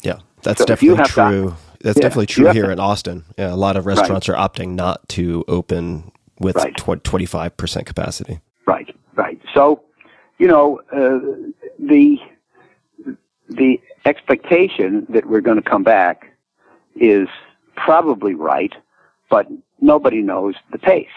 [0.03, 1.51] Yeah, that's So definitely true.
[1.51, 3.25] to- that's Yeah, definitely true here to- in Austin.
[3.39, 6.11] Yeah, a lot of restaurants are opting not to open
[6.41, 6.77] with Right.
[6.77, 8.41] tw- 25% capacity.
[8.67, 9.41] Right, right.
[9.55, 9.83] So,
[10.39, 11.21] you know, uh,
[11.79, 12.19] the
[13.49, 16.33] the expectation that we're going to come back
[16.97, 17.29] is
[17.77, 18.75] probably right,
[19.31, 19.47] but
[19.81, 21.09] nobody knows the pace.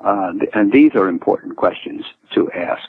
[0.00, 2.04] Uh, and these are important questions
[2.34, 2.88] to ask.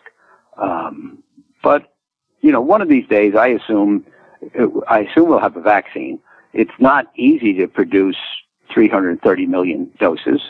[0.57, 1.23] Um,
[1.63, 1.95] but
[2.41, 4.05] you know, one of these days, I assume,
[4.87, 6.19] I assume we'll have a vaccine.
[6.53, 8.17] It's not easy to produce
[8.71, 10.41] 330 million doses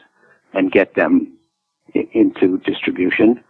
[0.54, 1.32] and get them
[1.94, 3.42] into distribution.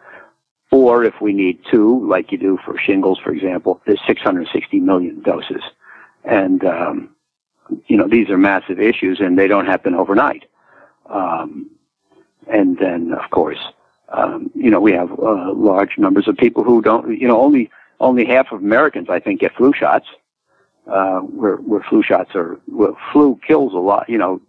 [0.71, 5.21] Or if we need two, like you do for shingles, for example, there's 660 million
[5.21, 5.63] doses.
[6.23, 7.14] And, um,
[7.87, 10.45] you know, these are massive issues and they don't happen overnight.
[11.09, 11.69] Um,
[12.47, 13.59] and then, of course,
[14.09, 17.69] um, you know, we have uh, large numbers of people who don't, you know, only
[17.99, 20.07] only half of Americans, I think, get flu shots.
[20.87, 22.59] Uh, where where flu shots are,
[23.11, 24.39] flu kills a lot, you know,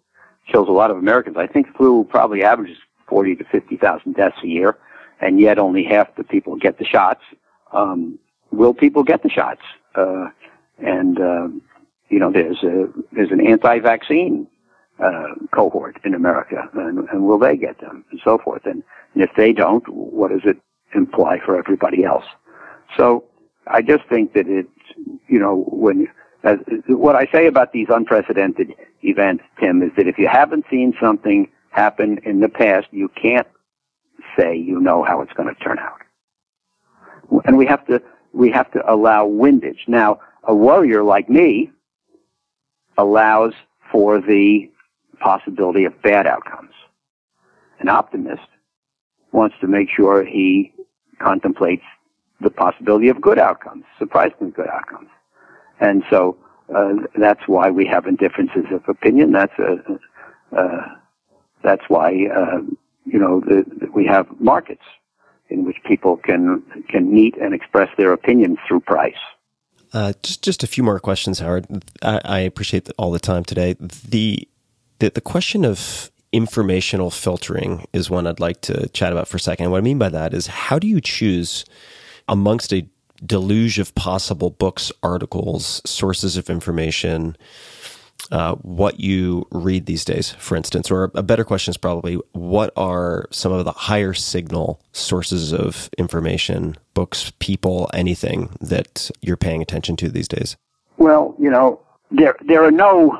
[0.52, 1.38] kills a lot of Americans.
[1.38, 2.76] I think flu probably averages
[3.08, 4.76] forty to fifty thousand deaths a year,
[5.20, 7.22] and yet only half the people get the shots.
[7.72, 8.18] Um,
[8.50, 9.62] will people get the shots?
[9.94, 10.28] Uh,
[10.78, 11.62] and um,
[12.09, 14.46] you know, there's a there's an anti-vaccine
[15.02, 18.64] uh, cohort in America, and, and will they get them, and so forth.
[18.64, 18.82] And,
[19.14, 20.59] and if they don't, what does it
[20.94, 22.24] imply for everybody else?
[22.96, 23.24] So
[23.66, 24.68] I just think that it's,
[25.28, 26.09] you know, when
[26.44, 30.94] as, what I say about these unprecedented events, Tim, is that if you haven't seen
[31.00, 33.48] something happen in the past, you can't
[34.38, 36.00] say you know how it's going to turn out.
[37.44, 38.00] And we have to
[38.32, 39.84] we have to allow windage.
[39.88, 41.72] Now, a warrior like me
[42.99, 43.53] allows
[43.90, 44.70] for the
[45.20, 46.72] possibility of bad outcomes.
[47.80, 48.49] An optimist
[49.32, 50.72] wants to make sure he
[51.20, 51.84] contemplates
[52.40, 55.09] the possibility of good outcomes, surprisingly good outcomes.
[55.80, 56.36] And so
[56.74, 59.32] uh, that's why we have differences of opinion.
[59.32, 60.86] That's a, uh,
[61.62, 62.61] that's why uh,
[63.05, 64.84] you know the, the, we have markets
[65.49, 69.14] in which people can can meet and express their opinions through price.
[69.97, 71.66] Uh, just just a few more questions, Howard.
[72.03, 73.76] I, I appreciate all the time today.
[73.80, 74.47] The,
[74.99, 79.40] the the question of informational filtering is one I'd like to chat about for a
[79.40, 79.70] second.
[79.70, 81.64] What I mean by that is how do you choose
[82.28, 82.86] amongst a
[83.24, 87.34] deluge of possible books, articles, sources of information,
[88.30, 90.90] uh, what you read these days, for instance?
[90.90, 95.88] Or a better question is probably what are some of the higher signal sources of
[95.98, 100.56] information, books, people, anything that you're paying attention to these days?
[100.98, 103.18] Well, you know, there there are no.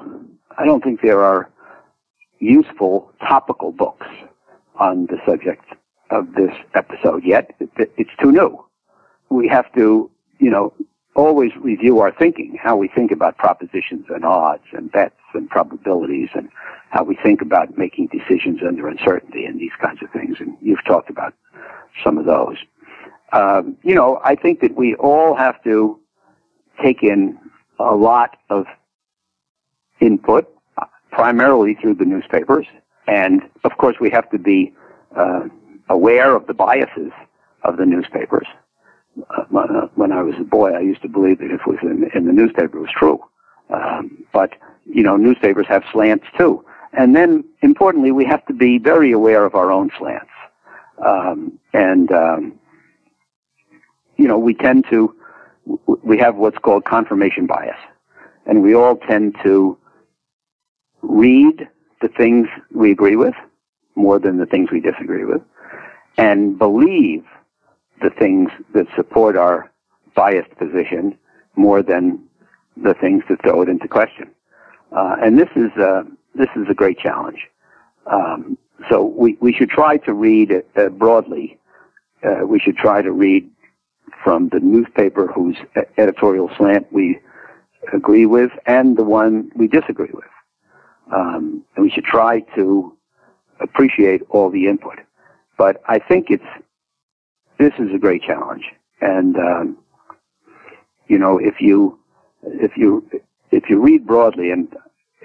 [0.59, 1.51] I don't think there are
[2.39, 4.07] useful topical books
[4.77, 5.65] on the subject
[6.11, 7.55] of this episode yet.
[7.61, 8.65] It, it's too new.
[9.29, 10.73] We have to, you know,
[11.17, 16.29] always review our thinking, how we think about propositions and odds and bets and probabilities
[16.35, 16.49] and
[16.91, 20.37] how we think about making decisions under uncertainty and these kinds of things.
[20.39, 21.35] And you've talked about
[22.05, 22.59] some of those.
[23.33, 25.99] Um, you know, I think that we all have to
[26.83, 27.39] take in
[27.79, 28.67] a lot of
[30.01, 30.49] input,
[31.11, 32.67] primarily through the newspapers.
[33.09, 34.75] And of course, we have to be
[35.17, 35.49] uh,
[35.89, 37.13] aware of the biases
[37.63, 38.47] of the newspapers.
[39.31, 42.11] Uh, when I was a boy, I used to believe that if it was in,
[42.15, 43.21] in the newspaper, it was true.
[43.71, 44.51] Um, but
[44.85, 46.65] you know, newspapers have slants too.
[46.93, 50.31] And then, importantly, we have to be very aware of our own slants.
[51.05, 52.59] Um, and um,
[54.17, 55.15] you know, we tend to
[56.03, 57.77] we have what's called confirmation bias,
[58.47, 59.77] and we all tend to
[61.03, 61.69] read
[62.01, 63.35] the things we agree with
[63.95, 65.43] more than the things we disagree with,
[66.19, 67.25] and believe
[68.03, 69.71] the things that support our
[70.15, 71.17] biased position
[71.57, 72.23] more than
[72.77, 74.31] the things that throw it into question.
[74.93, 76.03] Uh, and this is uh,
[76.35, 77.49] this is a great challenge.
[78.07, 78.59] Um,
[78.91, 81.59] so we, we should try to read uh, broadly.
[82.23, 83.51] Uh, we should try to read
[84.23, 85.57] from the newspaper whose
[85.99, 87.19] editorial slant we
[87.93, 90.25] agree with and the one we disagree with.
[91.15, 92.97] Um, and we should try to
[93.61, 94.99] appreciate all the input.
[95.57, 96.45] But I think it's
[97.59, 98.65] this is a great challenge,
[99.01, 99.79] and um,
[101.09, 101.99] you know if you
[102.43, 103.09] if you
[103.51, 104.75] if you read broadly, and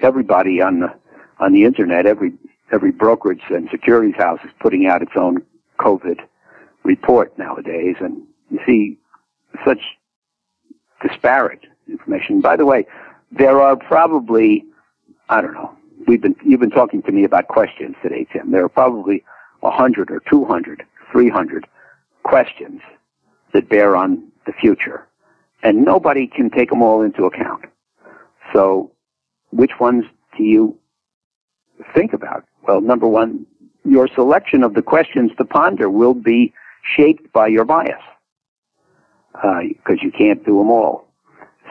[0.01, 0.93] everybody on the
[1.39, 2.33] on the internet, every
[2.71, 5.43] every brokerage and securities house is putting out its own
[5.79, 6.19] COVID
[6.83, 8.97] report nowadays, and you see
[9.65, 9.81] such
[11.01, 12.41] disparate information.
[12.41, 12.85] By the way,
[13.31, 14.65] there are probably,
[15.29, 15.75] I don't know,
[16.07, 18.51] we've been, you've been talking to me about questions today, Tim.
[18.51, 19.23] There are probably
[19.61, 21.67] 100 or 200, 300
[22.23, 22.81] questions
[23.53, 25.07] that bear on the future.
[25.63, 27.65] And nobody can take them all into account.
[28.53, 28.91] So
[29.51, 30.05] which ones
[30.37, 30.77] do you
[31.93, 32.45] think about?
[32.67, 33.45] Well, number one,
[33.83, 36.53] your selection of the questions to ponder will be
[36.95, 38.01] shaped by your bias
[39.33, 41.07] because uh, you can't do them all.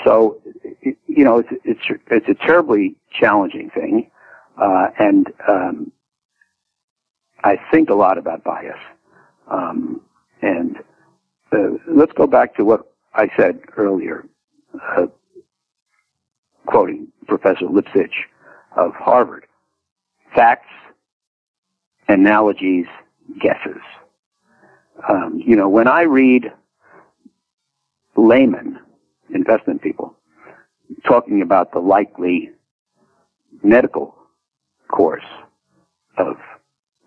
[0.04, 0.40] So,
[0.82, 4.10] you know, it's it's it's a terribly challenging thing,
[4.56, 5.92] uh, and um,
[7.44, 8.78] I think a lot about bias.
[9.48, 10.00] Um,
[10.42, 10.76] and
[11.52, 14.26] uh, let's go back to what I said earlier,
[14.96, 15.06] uh,
[16.66, 18.26] quoting Professor Lipsitch
[18.76, 19.46] of Harvard:
[20.34, 20.68] facts,
[22.08, 22.86] analogies,
[23.40, 23.82] guesses.
[25.08, 26.52] Um, you know, when I read
[28.16, 28.78] laymen,
[29.34, 30.14] investment people,
[31.06, 32.50] talking about the likely
[33.62, 34.14] medical
[34.88, 35.24] course
[36.18, 36.36] of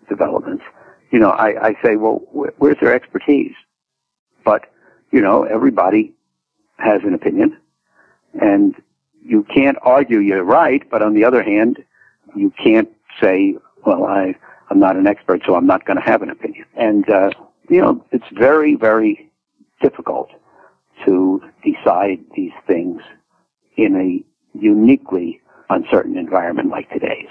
[0.08, 0.64] developments,
[1.14, 3.54] you know, I, I say, well, wh- where's their expertise?
[4.44, 4.68] But,
[5.12, 6.12] you know, everybody
[6.78, 7.56] has an opinion
[8.42, 8.74] and
[9.24, 11.84] you can't argue you're right, but on the other hand,
[12.34, 12.88] you can't
[13.22, 13.56] say,
[13.86, 14.34] well, I,
[14.70, 16.64] I'm not an expert, so I'm not going to have an opinion.
[16.74, 17.30] And, uh,
[17.70, 19.30] you know, it's very, very
[19.80, 20.30] difficult
[21.06, 23.00] to decide these things
[23.76, 25.40] in a uniquely
[25.70, 27.28] uncertain environment like today's.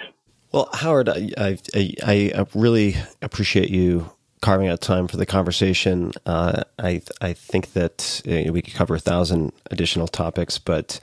[0.53, 1.57] Well, Howard, I, I,
[2.05, 6.11] I really appreciate you carving out time for the conversation.
[6.27, 10.99] Uh, I I think that you know, we could cover a thousand additional topics, but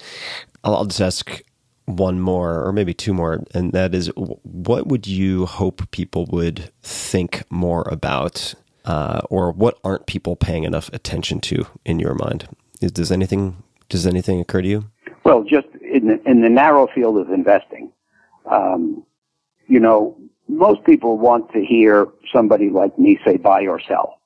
[0.62, 1.42] I'll, I'll just ask
[1.86, 6.70] one more, or maybe two more, and that is, what would you hope people would
[6.82, 12.46] think more about, uh, or what aren't people paying enough attention to in your mind?
[12.80, 14.84] Is, does anything does anything occur to you?
[15.24, 17.90] Well, just in the, in the narrow field of investing,
[18.48, 19.04] um,
[19.70, 20.16] you know,
[20.48, 24.18] most people want to hear somebody like me say buy or sell.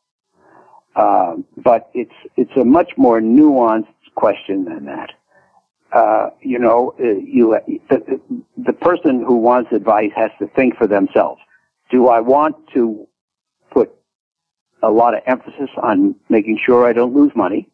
[0.97, 5.11] Uh, but it's it's a much more nuanced question than that.
[5.93, 7.59] Uh, you know, uh, you
[7.91, 8.21] the,
[8.57, 11.41] the person who wants advice has to think for themselves.
[11.91, 13.07] Do I want to
[13.71, 13.95] put
[14.83, 17.69] a lot of emphasis on making sure I don't lose money,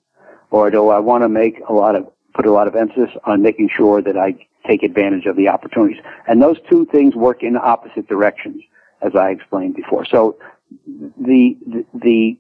[0.51, 3.43] or do I want to make a lot of put a lot of emphasis on
[3.43, 4.35] making sure that I
[4.67, 6.03] take advantage of the opportunities?
[6.27, 8.63] And those two things work in opposite directions,
[9.03, 10.05] as I explained before.
[10.05, 10.37] So
[10.87, 12.39] the the, the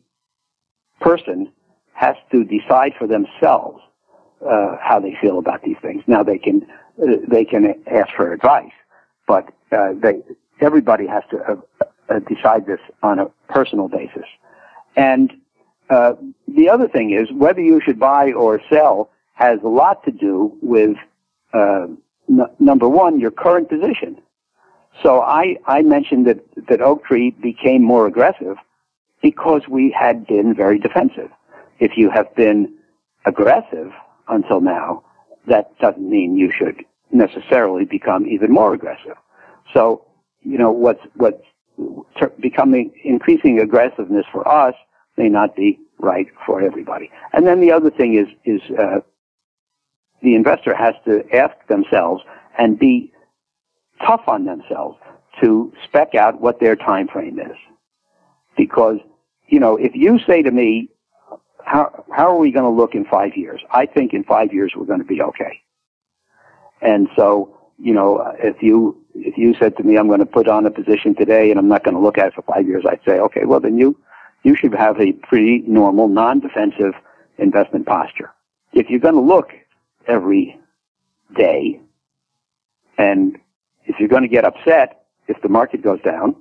[1.00, 1.50] person
[1.94, 3.82] has to decide for themselves
[4.48, 6.02] uh, how they feel about these things.
[6.06, 6.66] Now they can
[7.02, 8.72] uh, they can ask for advice,
[9.26, 10.22] but uh, they
[10.60, 14.26] everybody has to uh, uh, decide this on a personal basis.
[14.96, 15.32] And
[15.88, 16.14] uh,
[16.48, 19.10] the other thing is whether you should buy or sell
[19.40, 20.96] has a lot to do with
[22.28, 24.20] n- number one your current position.
[25.02, 28.56] So I I mentioned that that Oaktree became more aggressive
[29.22, 31.30] because we had been very defensive.
[31.78, 32.74] If you have been
[33.26, 33.92] aggressive
[34.28, 35.04] until now,
[35.46, 39.16] that doesn't mean you should necessarily become even more aggressive.
[39.74, 40.06] So,
[40.42, 41.42] you know, what's, what's
[42.18, 44.74] ter- becoming increasing aggressiveness for us
[45.16, 47.10] may not be right for everybody.
[47.32, 49.00] And then the other thing is, is, uh,
[50.22, 52.22] the investor has to ask themselves
[52.58, 53.12] and be
[54.06, 54.98] tough on themselves
[55.42, 57.56] to spec out what their time frame is.
[58.56, 58.98] Because,
[59.48, 60.88] you know, if you say to me,
[61.64, 63.60] how how are we going to look in five years?
[63.70, 65.60] I think in five years we're going to be okay.
[66.82, 70.48] And so, you know, if you if you said to me, I'm going to put
[70.48, 72.84] on a position today and I'm not going to look at it for five years,
[72.88, 73.96] I'd say, okay, well then you
[74.42, 76.94] you should have a pretty normal, non-defensive
[77.38, 78.32] investment posture.
[78.72, 79.50] If you're going to look
[80.06, 80.58] every
[81.36, 81.80] day,
[82.98, 83.38] and
[83.84, 86.36] if you're going to get upset if the market goes down,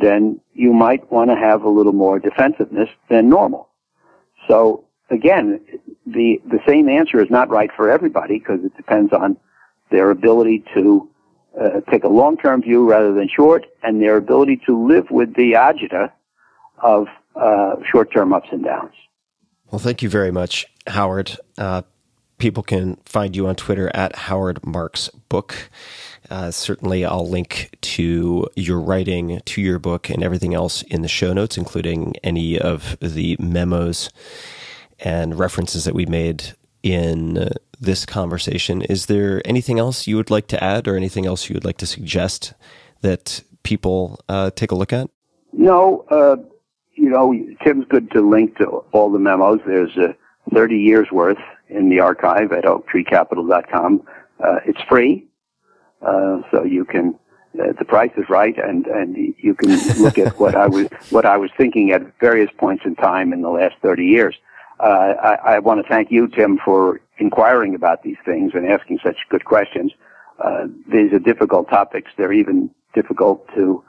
[0.00, 3.68] then you might want to have a little more defensiveness than normal.
[4.48, 5.60] So again,
[6.06, 9.36] the the same answer is not right for everybody because it depends on
[9.90, 11.08] their ability to
[11.60, 15.52] uh, take a long-term view rather than short, and their ability to live with the
[15.52, 16.12] agita
[16.82, 18.92] of uh, short-term ups and downs.
[19.70, 21.36] Well, thank you very much, Howard.
[21.56, 21.82] Uh,
[22.38, 25.70] people can find you on Twitter at Howard Marks Book.
[26.30, 31.08] Uh, certainly, I'll link to your writing, to your book, and everything else in the
[31.08, 34.10] show notes, including any of the memos
[35.00, 38.82] and references that we made in this conversation.
[38.82, 41.78] Is there anything else you would like to add, or anything else you would like
[41.78, 42.54] to suggest
[43.00, 45.08] that people uh, take a look at?
[45.52, 46.04] No.
[46.10, 46.36] Uh,
[46.94, 47.32] you know,
[47.64, 49.60] Tim's good to link to all the memos.
[49.66, 50.12] There's uh,
[50.52, 54.02] 30 years worth in the archive at oaktreecapital.com.
[54.42, 55.26] Uh, it's free,
[56.02, 57.18] uh, so you can.
[57.58, 61.24] Uh, the price is right, and and you can look at what I was what
[61.24, 64.36] I was thinking at various points in time in the last 30 years.
[64.78, 69.00] Uh, I, I want to thank you, Tim, for inquiring about these things and asking
[69.02, 69.92] such good questions.
[70.38, 72.12] Uh, these are difficult topics.
[72.16, 73.82] They're even difficult to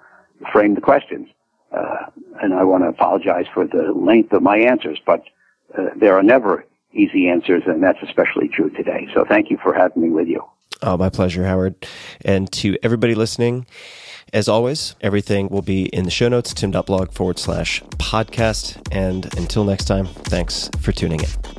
[0.51, 1.27] frame the questions.
[1.71, 2.05] Uh,
[2.41, 5.23] and I want to apologize for the length of my answers, but
[5.77, 9.07] uh, there are never easy answers, and that's especially true today.
[9.13, 10.43] So thank you for having me with you.
[10.81, 11.75] Oh, my pleasure, Howard.
[12.23, 13.65] And to everybody listening,
[14.31, 18.79] as always, everything will be in the show notes, tim.blog forward slash podcast.
[18.91, 21.59] And until next time, thanks for tuning in.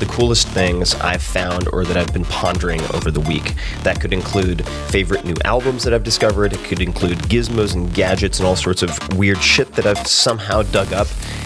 [0.00, 3.54] the coolest things I've found or that I've been pondering over the week.
[3.82, 8.38] That could include favorite new albums that I've discovered, it could include gizmos and gadgets
[8.38, 11.06] and all sorts of weird shit that I've somehow dug up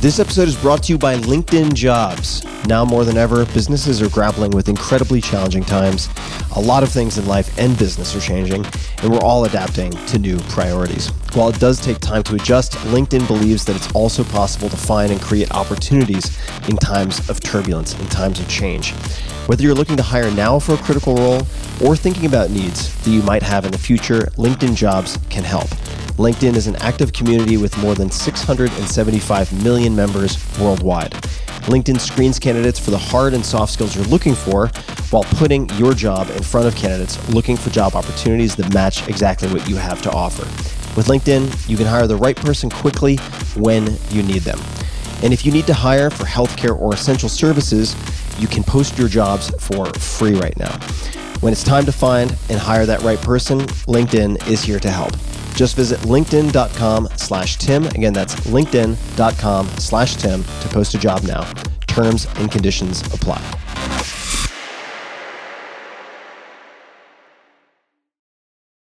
[0.00, 2.44] This episode is brought to you by LinkedIn Jobs.
[2.68, 6.08] Now more than ever, businesses are grappling with incredibly challenging times.
[6.54, 8.64] A lot of things in life and business are changing,
[9.02, 11.10] and we're all adapting to new priorities.
[11.34, 15.12] While it does take time to adjust, LinkedIn believes that it's also possible to find
[15.12, 16.36] and create opportunities
[16.68, 18.92] in times of turbulence, in times of change.
[19.46, 21.42] Whether you're looking to hire now for a critical role
[21.84, 25.68] or thinking about needs that you might have in the future, LinkedIn Jobs can help.
[26.16, 31.12] LinkedIn is an active community with more than 675 million members worldwide.
[31.68, 34.68] LinkedIn screens candidates for the hard and soft skills you're looking for
[35.10, 39.48] while putting your job in front of candidates looking for job opportunities that match exactly
[39.52, 40.46] what you have to offer.
[40.98, 43.18] With LinkedIn, you can hire the right person quickly
[43.54, 44.58] when you need them.
[45.22, 47.94] And if you need to hire for healthcare or essential services,
[48.36, 50.76] you can post your jobs for free right now.
[51.38, 55.12] When it's time to find and hire that right person, LinkedIn is here to help.
[55.54, 57.86] Just visit linkedin.com slash Tim.
[57.86, 61.48] Again, that's linkedin.com slash Tim to post a job now.
[61.86, 63.40] Terms and conditions apply.